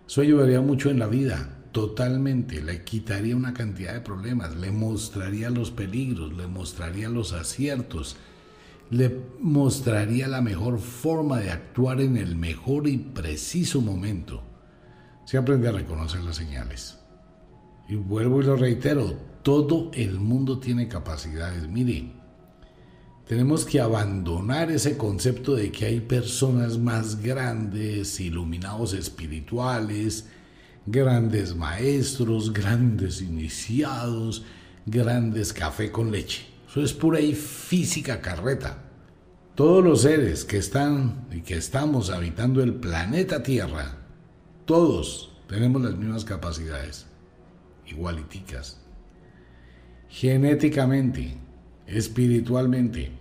Eso 0.06 0.20
ayudaría 0.20 0.60
mucho 0.60 0.90
en 0.90 1.00
la 1.00 1.08
vida, 1.08 1.58
totalmente. 1.72 2.62
Le 2.62 2.84
quitaría 2.84 3.34
una 3.34 3.54
cantidad 3.54 3.94
de 3.94 4.00
problemas, 4.00 4.54
le 4.54 4.70
mostraría 4.70 5.50
los 5.50 5.72
peligros, 5.72 6.32
le 6.34 6.46
mostraría 6.46 7.08
los 7.08 7.32
aciertos, 7.32 8.16
le 8.90 9.20
mostraría 9.40 10.28
la 10.28 10.40
mejor 10.40 10.78
forma 10.78 11.40
de 11.40 11.50
actuar 11.50 12.00
en 12.00 12.16
el 12.16 12.36
mejor 12.36 12.86
y 12.86 12.96
preciso 12.98 13.80
momento. 13.80 14.44
Se 15.24 15.36
aprende 15.36 15.66
a 15.66 15.72
reconocer 15.72 16.22
las 16.22 16.36
señales. 16.36 16.97
Y 17.88 17.96
vuelvo 17.96 18.42
y 18.42 18.44
lo 18.44 18.56
reitero, 18.56 19.14
todo 19.42 19.90
el 19.94 20.20
mundo 20.20 20.58
tiene 20.58 20.88
capacidades. 20.88 21.66
Mire, 21.68 22.12
tenemos 23.26 23.64
que 23.64 23.80
abandonar 23.80 24.70
ese 24.70 24.96
concepto 24.96 25.54
de 25.54 25.72
que 25.72 25.86
hay 25.86 26.00
personas 26.00 26.78
más 26.78 27.20
grandes, 27.22 28.20
iluminados 28.20 28.92
espirituales, 28.94 30.26
grandes 30.86 31.54
maestros, 31.54 32.52
grandes 32.52 33.20
iniciados, 33.20 34.44
grandes 34.86 35.52
café 35.52 35.90
con 35.90 36.10
leche. 36.10 36.46
Eso 36.68 36.82
es 36.82 36.92
pura 36.92 37.20
y 37.20 37.34
física 37.34 38.20
carreta. 38.20 38.84
Todos 39.54 39.84
los 39.84 40.02
seres 40.02 40.44
que 40.44 40.58
están 40.58 41.26
y 41.32 41.40
que 41.40 41.56
estamos 41.56 42.10
habitando 42.10 42.62
el 42.62 42.74
planeta 42.74 43.42
Tierra, 43.42 43.96
todos 44.64 45.32
tenemos 45.48 45.82
las 45.82 45.96
mismas 45.96 46.24
capacidades, 46.24 47.07
igualiticas. 47.90 48.80
Genéticamente, 50.08 51.36
espiritualmente. 51.86 53.12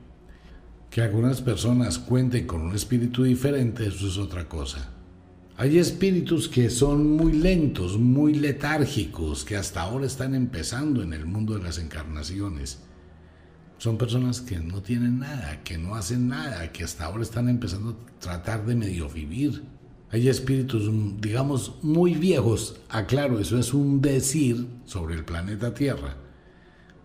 Que 0.90 1.02
algunas 1.02 1.42
personas 1.42 2.00
cuenten 2.00 2.48
con 2.48 2.62
un 2.62 2.76
espíritu 2.76 3.24
diferente, 3.24 3.88
eso 3.88 4.08
es 4.08 4.18
otra 4.18 4.48
cosa. 4.48 4.94
Hay 5.58 5.80
espíritus 5.80 6.48
que 6.48 6.70
son 6.70 7.18
muy 7.18 7.34
lentos, 7.34 7.98
muy 7.98 8.36
letárgicos, 8.36 9.44
que 9.44 9.58
hasta 9.58 9.82
ahora 9.82 10.06
están 10.06 10.36
empezando 10.36 11.02
en 11.02 11.14
el 11.14 11.26
mundo 11.26 11.56
de 11.56 11.64
las 11.64 11.80
encarnaciones. 11.80 12.80
Son 13.80 13.98
personas 13.98 14.42
que 14.42 14.60
no 14.60 14.82
tienen 14.82 15.20
nada, 15.20 15.64
que 15.64 15.78
no 15.78 15.96
hacen 15.96 16.28
nada, 16.28 16.72
que 16.72 16.84
hasta 16.84 17.06
ahora 17.06 17.24
están 17.24 17.50
empezando 17.50 17.90
a 17.92 18.20
tratar 18.20 18.66
de 18.66 18.76
medio 18.76 19.10
vivir. 19.10 19.64
Hay 20.10 20.30
espíritus, 20.30 20.90
digamos, 21.20 21.76
muy 21.82 22.16
viejos. 22.16 22.80
Aclaro, 22.90 23.40
eso 23.40 23.60
es 23.60 23.74
un 23.74 24.02
decir 24.02 24.66
sobre 24.86 25.16
el 25.16 25.26
planeta 25.26 25.74
Tierra. 25.74 26.16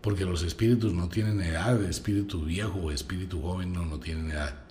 Porque 0.01 0.25
los 0.25 0.43
espíritus 0.43 0.93
no 0.93 1.09
tienen 1.09 1.41
edad, 1.41 1.83
espíritu 1.83 2.45
viejo 2.45 2.79
o 2.79 2.91
espíritu 2.91 3.41
joven 3.41 3.73
no, 3.73 3.85
no 3.85 3.99
tienen 3.99 4.31
edad. 4.31 4.65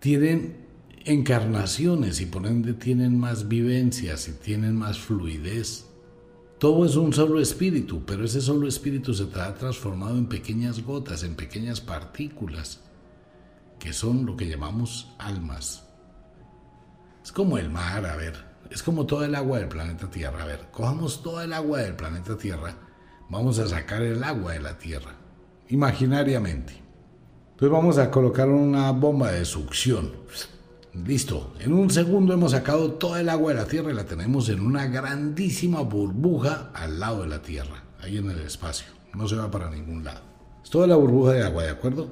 Tienen 0.00 0.66
encarnaciones 1.04 2.20
y 2.20 2.26
por 2.26 2.46
ende 2.46 2.74
tienen 2.74 3.18
más 3.18 3.48
vivencias 3.48 4.28
y 4.28 4.32
tienen 4.32 4.76
más 4.76 4.98
fluidez. 4.98 5.86
Todo 6.58 6.86
es 6.86 6.96
un 6.96 7.12
solo 7.12 7.40
espíritu, 7.40 8.04
pero 8.06 8.24
ese 8.24 8.40
solo 8.40 8.68
espíritu 8.68 9.12
se 9.12 9.24
ha 9.34 9.54
transformado 9.54 10.16
en 10.16 10.26
pequeñas 10.26 10.82
gotas, 10.82 11.24
en 11.24 11.34
pequeñas 11.34 11.80
partículas, 11.80 12.80
que 13.78 13.92
son 13.92 14.24
lo 14.24 14.36
que 14.36 14.48
llamamos 14.48 15.08
almas. 15.18 15.91
Es 17.22 17.32
como 17.32 17.58
el 17.58 17.70
mar, 17.70 18.06
a 18.06 18.16
ver, 18.16 18.34
es 18.70 18.82
como 18.82 19.06
todo 19.06 19.24
el 19.24 19.34
agua 19.34 19.58
del 19.58 19.68
planeta 19.68 20.08
Tierra. 20.10 20.42
A 20.42 20.46
ver, 20.46 20.68
cojamos 20.70 21.22
toda 21.22 21.44
el 21.44 21.52
agua 21.52 21.80
del 21.80 21.94
planeta 21.94 22.36
Tierra, 22.36 22.74
vamos 23.28 23.58
a 23.58 23.68
sacar 23.68 24.02
el 24.02 24.22
agua 24.24 24.52
de 24.52 24.60
la 24.60 24.78
Tierra, 24.78 25.12
imaginariamente. 25.68 26.80
Entonces 27.52 27.70
vamos 27.70 27.98
a 27.98 28.10
colocar 28.10 28.48
una 28.48 28.90
bomba 28.90 29.30
de 29.30 29.44
succión 29.44 30.10
Listo, 30.94 31.54
en 31.58 31.72
un 31.72 31.88
segundo 31.88 32.34
hemos 32.34 32.52
sacado 32.52 32.92
toda 32.92 33.18
el 33.20 33.30
agua 33.30 33.54
de 33.54 33.60
la 33.60 33.66
Tierra 33.66 33.90
y 33.90 33.94
la 33.94 34.04
tenemos 34.04 34.50
en 34.50 34.60
una 34.60 34.86
grandísima 34.88 35.80
burbuja 35.80 36.70
al 36.74 37.00
lado 37.00 37.22
de 37.22 37.28
la 37.28 37.40
Tierra, 37.40 37.82
ahí 38.02 38.18
en 38.18 38.30
el 38.30 38.40
espacio. 38.40 38.88
No 39.14 39.26
se 39.26 39.36
va 39.36 39.50
para 39.50 39.70
ningún 39.70 40.04
lado. 40.04 40.20
Es 40.62 40.68
toda 40.68 40.86
la 40.86 40.96
burbuja 40.96 41.32
de 41.32 41.44
agua, 41.44 41.62
¿de 41.62 41.70
acuerdo? 41.70 42.10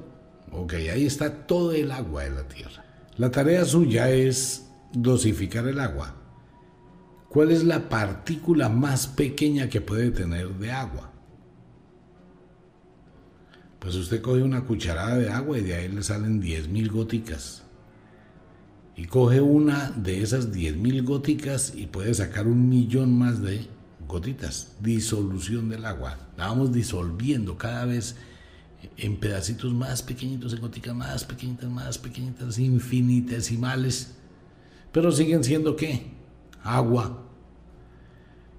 Ok, 0.51 0.73
ahí 0.73 1.05
está 1.05 1.45
todo 1.45 1.73
el 1.73 1.91
agua 1.91 2.23
de 2.23 2.31
la 2.31 2.47
Tierra. 2.47 2.83
La 3.17 3.29
tarea 3.29 3.65
suya 3.65 4.09
es 4.09 4.70
dosificar 4.93 5.67
el 5.67 5.79
agua. 5.79 6.15
¿Cuál 7.29 7.51
es 7.51 7.63
la 7.63 7.87
partícula 7.87 8.67
más 8.67 9.07
pequeña 9.07 9.69
que 9.69 9.81
puede 9.81 10.11
tener 10.11 10.49
de 10.55 10.71
agua? 10.71 11.11
Pues 13.79 13.95
usted 13.95 14.21
coge 14.21 14.43
una 14.43 14.65
cucharada 14.65 15.17
de 15.17 15.29
agua 15.29 15.57
y 15.57 15.61
de 15.61 15.75
ahí 15.75 15.87
le 15.87 16.03
salen 16.03 16.41
10.000 16.41 16.91
goticas 16.91 17.63
y 18.95 19.05
coge 19.05 19.41
una 19.41 19.91
de 19.91 20.21
esas 20.21 20.51
10.000 20.51 21.03
góticas 21.03 21.73
y 21.75 21.87
puede 21.87 22.13
sacar 22.13 22.47
un 22.47 22.69
millón 22.69 23.17
más 23.17 23.41
de 23.41 23.67
gotitas. 24.07 24.75
Disolución 24.81 25.69
del 25.69 25.85
agua. 25.85 26.17
La 26.37 26.47
vamos 26.47 26.71
disolviendo 26.71 27.57
cada 27.57 27.85
vez 27.85 28.17
en 28.97 29.17
pedacitos 29.17 29.73
más 29.73 30.03
pequeñitos, 30.03 30.53
en 30.53 30.61
goticas 30.61 30.93
más 30.93 31.23
pequeñitas, 31.23 31.69
más 31.69 31.97
pequeñitas, 31.97 32.59
infinitesimales. 32.59 34.17
Pero 34.91 35.11
siguen 35.11 35.43
siendo 35.43 35.75
qué? 35.75 36.11
Agua. 36.63 37.23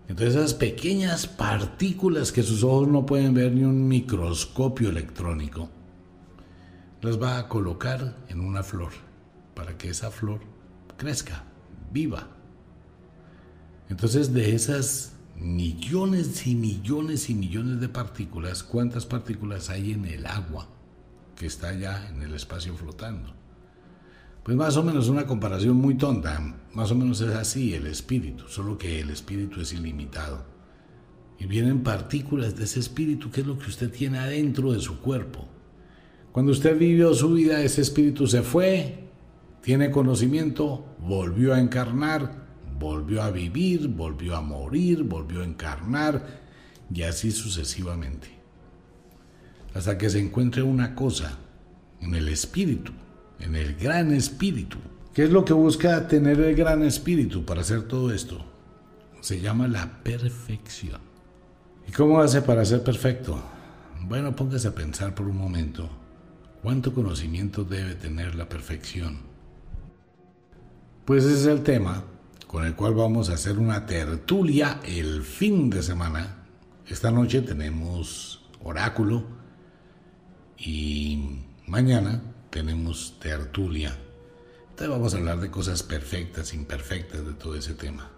Entonces 0.08 0.34
esas 0.34 0.54
pequeñas 0.54 1.26
partículas 1.26 2.32
que 2.32 2.42
sus 2.42 2.64
ojos 2.64 2.88
no 2.88 3.06
pueden 3.06 3.34
ver 3.34 3.52
ni 3.52 3.64
un 3.64 3.86
microscopio 3.88 4.90
electrónico, 4.90 5.70
las 7.00 7.20
va 7.20 7.38
a 7.38 7.48
colocar 7.48 8.16
en 8.28 8.40
una 8.40 8.62
flor 8.62 8.92
para 9.54 9.78
que 9.78 9.90
esa 9.90 10.10
flor 10.10 10.40
crezca, 10.96 11.44
viva. 11.92 12.28
Entonces 13.88 14.32
de 14.32 14.54
esas 14.54 15.14
millones 15.36 16.46
y 16.46 16.54
millones 16.54 17.30
y 17.30 17.34
millones 17.34 17.80
de 17.80 17.88
partículas, 17.88 18.62
¿cuántas 18.62 19.06
partículas 19.06 19.70
hay 19.70 19.92
en 19.92 20.04
el 20.04 20.26
agua 20.26 20.68
que 21.36 21.46
está 21.46 21.68
allá 21.68 22.08
en 22.08 22.22
el 22.22 22.34
espacio 22.34 22.74
flotando? 22.76 23.41
Pues 24.44 24.56
más 24.56 24.76
o 24.76 24.82
menos 24.82 25.08
una 25.08 25.26
comparación 25.26 25.76
muy 25.76 25.94
tonta, 25.94 26.40
más 26.74 26.90
o 26.90 26.94
menos 26.94 27.20
es 27.20 27.34
así 27.34 27.74
el 27.74 27.86
espíritu, 27.86 28.48
solo 28.48 28.76
que 28.76 29.00
el 29.00 29.10
espíritu 29.10 29.60
es 29.60 29.72
ilimitado. 29.72 30.44
Y 31.38 31.46
vienen 31.46 31.82
partículas 31.82 32.56
de 32.56 32.64
ese 32.64 32.80
espíritu 32.80 33.30
que 33.30 33.42
es 33.42 33.46
lo 33.46 33.58
que 33.58 33.68
usted 33.68 33.90
tiene 33.90 34.18
adentro 34.18 34.72
de 34.72 34.80
su 34.80 35.00
cuerpo. 35.00 35.48
Cuando 36.32 36.52
usted 36.52 36.78
vivió 36.78 37.14
su 37.14 37.34
vida, 37.34 37.62
ese 37.62 37.82
espíritu 37.82 38.26
se 38.26 38.42
fue 38.42 39.02
tiene 39.62 39.92
conocimiento, 39.92 40.84
volvió 40.98 41.54
a 41.54 41.60
encarnar, 41.60 42.46
volvió 42.80 43.22
a 43.22 43.30
vivir, 43.30 43.86
volvió 43.86 44.36
a 44.36 44.40
morir, 44.40 45.04
volvió 45.04 45.42
a 45.42 45.44
encarnar 45.44 46.40
y 46.92 47.02
así 47.02 47.30
sucesivamente. 47.30 48.28
Hasta 49.72 49.96
que 49.96 50.10
se 50.10 50.18
encuentre 50.18 50.62
una 50.62 50.96
cosa 50.96 51.38
en 52.00 52.16
el 52.16 52.28
espíritu, 52.28 52.92
en 53.40 53.56
el 53.56 53.74
gran 53.76 54.12
espíritu. 54.12 54.78
¿Qué 55.14 55.24
es 55.24 55.30
lo 55.30 55.44
que 55.44 55.52
busca 55.52 56.08
tener 56.08 56.40
el 56.40 56.54
gran 56.54 56.82
espíritu 56.82 57.44
para 57.44 57.60
hacer 57.60 57.82
todo 57.82 58.12
esto? 58.12 58.44
Se 59.20 59.40
llama 59.40 59.68
la 59.68 60.02
perfección. 60.02 61.00
¿Y 61.86 61.92
cómo 61.92 62.20
hace 62.20 62.42
para 62.42 62.64
ser 62.64 62.82
perfecto? 62.82 63.42
Bueno, 64.02 64.34
póngase 64.34 64.68
a 64.68 64.74
pensar 64.74 65.14
por 65.14 65.26
un 65.26 65.36
momento. 65.36 65.88
¿Cuánto 66.62 66.94
conocimiento 66.94 67.64
debe 67.64 67.94
tener 67.94 68.34
la 68.34 68.48
perfección? 68.48 69.18
Pues 71.04 71.24
ese 71.24 71.34
es 71.34 71.46
el 71.46 71.62
tema 71.62 72.04
con 72.46 72.64
el 72.64 72.74
cual 72.74 72.94
vamos 72.94 73.30
a 73.30 73.34
hacer 73.34 73.58
una 73.58 73.86
tertulia 73.86 74.80
el 74.84 75.22
fin 75.22 75.70
de 75.70 75.82
semana. 75.82 76.44
Esta 76.86 77.10
noche 77.10 77.42
tenemos 77.42 78.44
oráculo 78.62 79.24
y 80.58 81.40
mañana 81.66 82.20
tenemos 82.52 83.14
tertulia. 83.18 83.96
Entonces 84.68 84.88
vamos 84.88 85.14
a 85.14 85.16
hablar 85.16 85.40
de 85.40 85.50
cosas 85.50 85.82
perfectas, 85.82 86.52
imperfectas, 86.52 87.26
de 87.26 87.32
todo 87.32 87.56
ese 87.56 87.72
tema. 87.72 88.10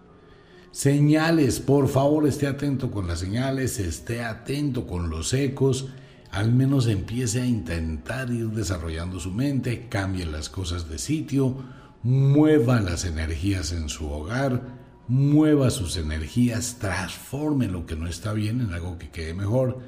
Señales, 0.72 1.60
por 1.60 1.88
favor 1.88 2.26
esté 2.26 2.48
atento 2.48 2.90
con 2.90 3.06
las 3.06 3.20
señales, 3.20 3.78
esté 3.78 4.24
atento 4.24 4.88
con 4.88 5.08
los 5.08 5.32
ecos, 5.32 5.86
al 6.32 6.52
menos 6.52 6.88
empiece 6.88 7.42
a 7.42 7.46
intentar 7.46 8.30
ir 8.32 8.48
desarrollando 8.48 9.20
su 9.20 9.30
mente, 9.30 9.86
cambie 9.88 10.26
las 10.26 10.48
cosas 10.48 10.88
de 10.88 10.98
sitio, 10.98 11.56
mueva 12.02 12.80
las 12.80 13.04
energías 13.04 13.70
en 13.70 13.88
su 13.88 14.10
hogar, 14.10 14.62
mueva 15.06 15.70
sus 15.70 15.96
energías, 15.96 16.78
transforme 16.80 17.68
lo 17.68 17.86
que 17.86 17.94
no 17.94 18.08
está 18.08 18.32
bien 18.32 18.60
en 18.60 18.72
algo 18.72 18.98
que 18.98 19.10
quede 19.10 19.32
mejor. 19.32 19.78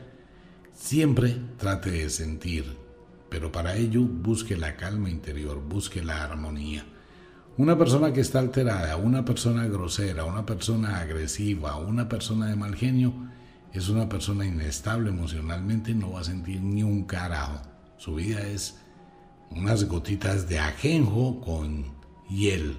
Siempre 0.73 1.37
trate 1.59 1.91
de 1.91 2.11
sentir, 2.11 2.86
pero 3.29 3.51
para 3.53 3.77
ello 3.77 4.03
busque 4.03 4.57
la 4.57 4.77
calma 4.77 5.11
interior, 5.11 5.61
busque 5.63 6.05
la 6.05 6.23
armonía. 6.23 6.85
Una 7.59 7.79
persona 7.79 8.13
que 8.13 8.21
está 8.21 8.39
alterada, 8.39 8.97
una 8.97 9.25
persona 9.25 9.67
grosera, 9.67 10.25
una 10.25 10.45
persona 10.45 11.01
agresiva, 11.01 11.77
una 11.77 12.09
persona 12.09 12.47
de 12.47 12.57
mal 12.57 12.75
genio, 12.75 13.15
es 13.73 13.89
una 13.89 14.09
persona 14.09 14.45
inestable 14.45 15.11
emocionalmente, 15.11 15.95
no 15.95 16.13
va 16.13 16.21
a 16.21 16.25
sentir 16.25 16.61
ni 16.61 16.83
un 16.83 17.05
carajo. 17.05 17.63
Su 17.97 18.15
vida 18.15 18.41
es 18.41 18.79
unas 19.51 19.85
gotitas 19.85 20.49
de 20.49 20.59
ajenjo 20.59 21.41
con 21.41 21.87
hiel, 22.29 22.77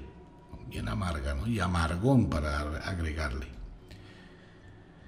bien 0.70 0.88
amarga, 0.88 1.34
¿no? 1.34 1.48
Y 1.48 1.60
amargón 1.60 2.30
para 2.30 2.60
agregarle. 2.88 3.48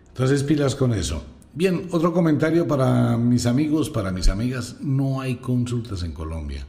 Entonces 0.08 0.43
pilas 0.43 0.75
con 0.75 0.93
eso. 0.93 1.23
Bien, 1.54 1.88
otro 1.92 2.14
comentario 2.14 2.68
para 2.68 3.18
mis 3.18 3.48
amigos, 3.48 3.90
para 3.90 4.12
mis 4.12 4.30
amigas, 4.30 4.78
no 4.82 5.20
hay 5.20 5.38
consultas 5.38 6.04
en 6.04 6.12
Colombia. 6.12 6.66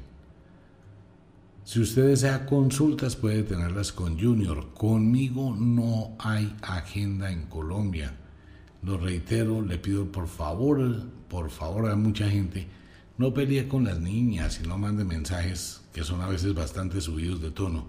Si 1.64 1.80
usted 1.80 2.08
desea 2.08 2.46
consultas 2.46 3.14
puede 3.14 3.42
tenerlas 3.42 3.92
con 3.92 4.18
Junior. 4.18 4.72
Conmigo 4.72 5.54
no 5.54 6.16
hay 6.18 6.56
agenda 6.62 7.30
en 7.30 7.42
Colombia. 7.42 8.16
Lo 8.82 8.96
reitero, 8.96 9.60
le 9.60 9.76
pido 9.76 10.10
por 10.10 10.26
favor, 10.26 11.04
por 11.28 11.50
favor 11.50 11.90
a 11.90 11.94
mucha 11.96 12.30
gente, 12.30 12.66
no 13.18 13.34
pelee 13.34 13.68
con 13.68 13.84
las 13.84 14.00
niñas 14.00 14.60
y 14.64 14.66
no 14.66 14.78
mande 14.78 15.04
mensajes 15.04 15.82
que 15.92 16.04
son 16.04 16.22
a 16.22 16.28
veces 16.28 16.54
bastante 16.54 17.02
subidos 17.02 17.42
de 17.42 17.50
tono. 17.50 17.84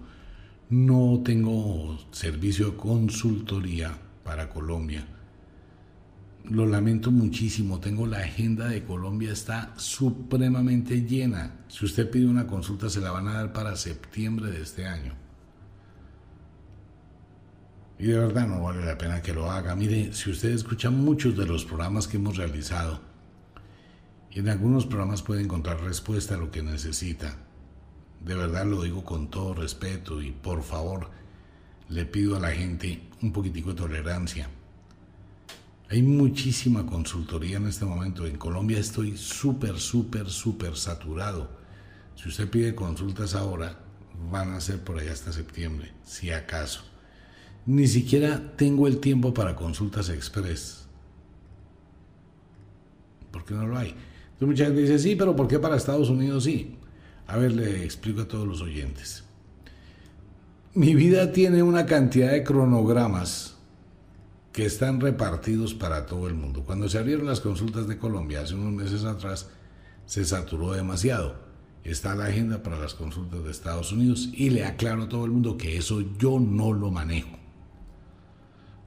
No 0.68 1.22
tengo 1.24 1.98
servicio 2.10 2.72
de 2.72 2.76
consultoría 2.76 3.98
para 4.22 4.50
Colombia. 4.50 5.06
Lo 6.44 6.66
lamento 6.66 7.12
muchísimo, 7.12 7.78
tengo 7.78 8.06
la 8.06 8.18
agenda 8.18 8.68
de 8.68 8.84
Colombia, 8.84 9.32
está 9.32 9.72
supremamente 9.76 11.02
llena. 11.02 11.64
Si 11.68 11.84
usted 11.84 12.10
pide 12.10 12.26
una 12.26 12.46
consulta 12.46 12.90
se 12.90 13.00
la 13.00 13.12
van 13.12 13.28
a 13.28 13.34
dar 13.34 13.52
para 13.52 13.76
septiembre 13.76 14.50
de 14.50 14.62
este 14.62 14.86
año. 14.86 15.14
Y 17.98 18.06
de 18.06 18.18
verdad 18.18 18.48
no 18.48 18.60
vale 18.60 18.84
la 18.84 18.98
pena 18.98 19.22
que 19.22 19.32
lo 19.32 19.50
haga. 19.50 19.76
Mire, 19.76 20.12
si 20.12 20.30
usted 20.30 20.50
escucha 20.50 20.90
muchos 20.90 21.36
de 21.36 21.46
los 21.46 21.64
programas 21.64 22.08
que 22.08 22.16
hemos 22.16 22.36
realizado, 22.36 23.00
en 24.32 24.48
algunos 24.48 24.86
programas 24.86 25.22
puede 25.22 25.42
encontrar 25.42 25.80
respuesta 25.80 26.34
a 26.34 26.38
lo 26.38 26.50
que 26.50 26.62
necesita. 26.62 27.36
De 28.24 28.34
verdad 28.34 28.66
lo 28.66 28.82
digo 28.82 29.04
con 29.04 29.30
todo 29.30 29.54
respeto 29.54 30.20
y 30.20 30.32
por 30.32 30.64
favor 30.64 31.10
le 31.88 32.04
pido 32.04 32.36
a 32.36 32.40
la 32.40 32.50
gente 32.50 33.08
un 33.22 33.32
poquitico 33.32 33.70
de 33.70 33.76
tolerancia. 33.76 34.48
Hay 35.92 36.00
muchísima 36.00 36.86
consultoría 36.86 37.58
en 37.58 37.66
este 37.66 37.84
momento. 37.84 38.26
En 38.26 38.38
Colombia 38.38 38.78
estoy 38.78 39.14
súper, 39.18 39.78
súper, 39.78 40.30
súper 40.30 40.74
saturado. 40.74 41.50
Si 42.16 42.30
usted 42.30 42.48
pide 42.48 42.74
consultas 42.74 43.34
ahora, 43.34 43.78
van 44.30 44.54
a 44.54 44.60
ser 44.62 44.78
por 44.80 44.98
allá 44.98 45.12
hasta 45.12 45.34
septiembre, 45.34 45.92
si 46.02 46.30
acaso. 46.30 46.82
Ni 47.66 47.86
siquiera 47.86 48.56
tengo 48.56 48.86
el 48.86 49.00
tiempo 49.00 49.34
para 49.34 49.54
consultas 49.54 50.08
express. 50.08 50.86
¿Por 53.30 53.44
qué 53.44 53.52
no 53.52 53.66
lo 53.66 53.76
hay? 53.76 53.90
Entonces 53.90 54.48
mucha 54.48 54.64
gente 54.64 54.80
dice, 54.80 54.98
sí, 54.98 55.14
pero 55.14 55.36
¿por 55.36 55.46
qué 55.46 55.58
para 55.58 55.76
Estados 55.76 56.08
Unidos 56.08 56.44
sí? 56.44 56.74
A 57.26 57.36
ver, 57.36 57.52
le 57.52 57.84
explico 57.84 58.22
a 58.22 58.28
todos 58.28 58.48
los 58.48 58.62
oyentes. 58.62 59.24
Mi 60.72 60.94
vida 60.94 61.32
tiene 61.32 61.62
una 61.62 61.84
cantidad 61.84 62.32
de 62.32 62.44
cronogramas 62.44 63.51
que 64.52 64.66
están 64.66 65.00
repartidos 65.00 65.74
para 65.74 66.06
todo 66.06 66.28
el 66.28 66.34
mundo. 66.34 66.62
Cuando 66.64 66.88
se 66.88 66.98
abrieron 66.98 67.26
las 67.26 67.40
consultas 67.40 67.88
de 67.88 67.98
Colombia 67.98 68.42
hace 68.42 68.54
unos 68.54 68.72
meses 68.72 69.04
atrás, 69.04 69.48
se 70.04 70.24
saturó 70.24 70.72
demasiado. 70.72 71.36
Está 71.84 72.14
la 72.14 72.26
agenda 72.26 72.62
para 72.62 72.78
las 72.78 72.94
consultas 72.94 73.42
de 73.42 73.50
Estados 73.50 73.92
Unidos 73.92 74.28
y 74.32 74.50
le 74.50 74.64
aclaro 74.64 75.04
a 75.04 75.08
todo 75.08 75.24
el 75.24 75.32
mundo 75.32 75.56
que 75.56 75.76
eso 75.76 76.02
yo 76.18 76.38
no 76.38 76.72
lo 76.72 76.90
manejo. 76.90 77.38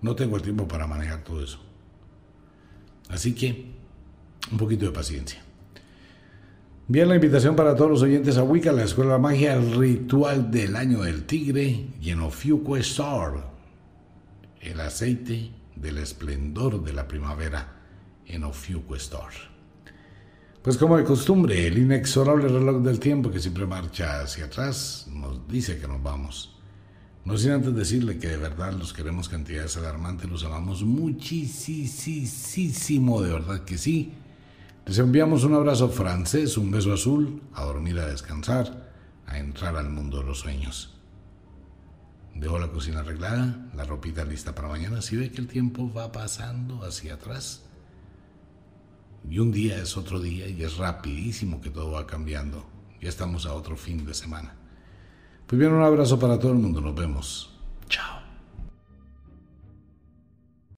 No 0.02 0.16
tengo 0.16 0.38
el 0.38 0.44
tiempo 0.44 0.68
para 0.68 0.88
manejar 0.88 1.24
todo 1.24 1.44
eso. 1.44 1.60
Así 3.10 3.34
que, 3.34 3.72
un 4.52 4.58
poquito 4.58 4.86
de 4.86 4.92
paciencia. 4.92 5.42
Bien, 6.88 7.10
la 7.10 7.16
invitación 7.16 7.56
para 7.56 7.76
todos 7.76 7.90
los 7.90 8.02
oyentes 8.04 8.38
a 8.38 8.44
Wicca, 8.44 8.72
la 8.72 8.84
Escuela 8.84 9.14
de 9.14 9.20
Magia, 9.20 9.56
el 9.56 9.76
ritual 9.76 10.52
del 10.52 10.76
año 10.76 11.02
del 11.02 11.26
tigre 11.26 11.88
y 12.00 12.12
el 14.66 14.80
aceite 14.82 15.52
del 15.76 15.98
esplendor 16.00 16.84
de 16.84 16.94
la 16.94 17.08
primavera 17.08 17.76
en 18.26 18.44
Star. 18.44 19.32
Pues 20.62 20.78
como 20.78 20.98
de 20.98 21.04
costumbre, 21.04 21.68
el 21.68 21.78
inexorable 21.78 22.48
reloj 22.48 22.82
del 22.82 23.00
tiempo 23.00 23.30
que 23.30 23.40
siempre 23.40 23.68
marcha 23.68 24.22
hacia 24.22 24.46
atrás 24.46 25.06
nos 25.12 25.48
dice 25.48 25.78
que 25.78 25.88
nos 25.88 26.02
vamos. 26.02 26.58
No 27.24 27.38
sin 27.38 27.52
antes 27.52 27.76
decirle 27.76 28.18
que 28.18 28.30
de 28.30 28.38
verdad 28.38 28.74
los 28.74 28.92
queremos 28.94 29.30
cantidades 29.30 29.78
alarmantes, 29.78 30.28
los 30.30 30.44
amamos 30.44 30.84
muchísimo, 30.84 32.02
de 33.22 33.32
verdad 33.32 33.64
que 33.64 33.78
sí. 33.78 34.14
Les 34.88 34.98
enviamos 35.00 35.44
un 35.44 35.54
abrazo 35.54 35.90
francés, 35.90 36.58
un 36.58 36.72
beso 36.72 36.94
azul, 36.94 37.42
a 37.54 37.64
dormir, 37.64 38.00
a 38.00 38.08
descansar, 38.08 38.92
a 39.28 39.38
entrar 39.38 39.76
al 39.78 39.90
mundo 39.90 40.20
de 40.20 40.26
los 40.26 40.40
sueños. 40.40 40.95
Dejo 42.36 42.60
la 42.60 42.68
cocina 42.68 43.00
arreglada, 43.00 43.70
la 43.74 43.86
ropita 43.86 44.24
lista 44.26 44.54
para 44.54 44.68
mañana. 44.68 45.02
Si 45.02 45.16
ve 45.16 45.32
que 45.32 45.42
el 45.42 45.48
tiempo 45.48 45.92
va 45.92 46.12
pasando 46.12 46.84
hacia 46.84 47.16
atrás, 47.16 47.64
y 49.30 49.40
un 49.40 49.52
día 49.52 49.78
es 49.78 49.98
otro 49.98 50.20
día 50.20 50.48
y 50.48 50.64
es 50.64 50.78
rapidísimo 50.78 51.62
que 51.62 51.70
todo 51.70 51.92
va 51.92 52.06
cambiando. 52.06 52.66
Ya 53.02 53.10
estamos 53.10 53.46
a 53.46 53.54
otro 53.54 53.76
fin 53.76 54.06
de 54.06 54.14
semana. 54.14 54.54
Pues 55.48 55.60
bien, 55.60 55.72
un 55.72 55.84
abrazo 55.84 56.20
para 56.20 56.40
todo 56.40 56.52
el 56.52 56.60
mundo. 56.60 56.82
Nos 56.82 56.96
vemos. 56.96 57.60
Chao. 57.88 58.25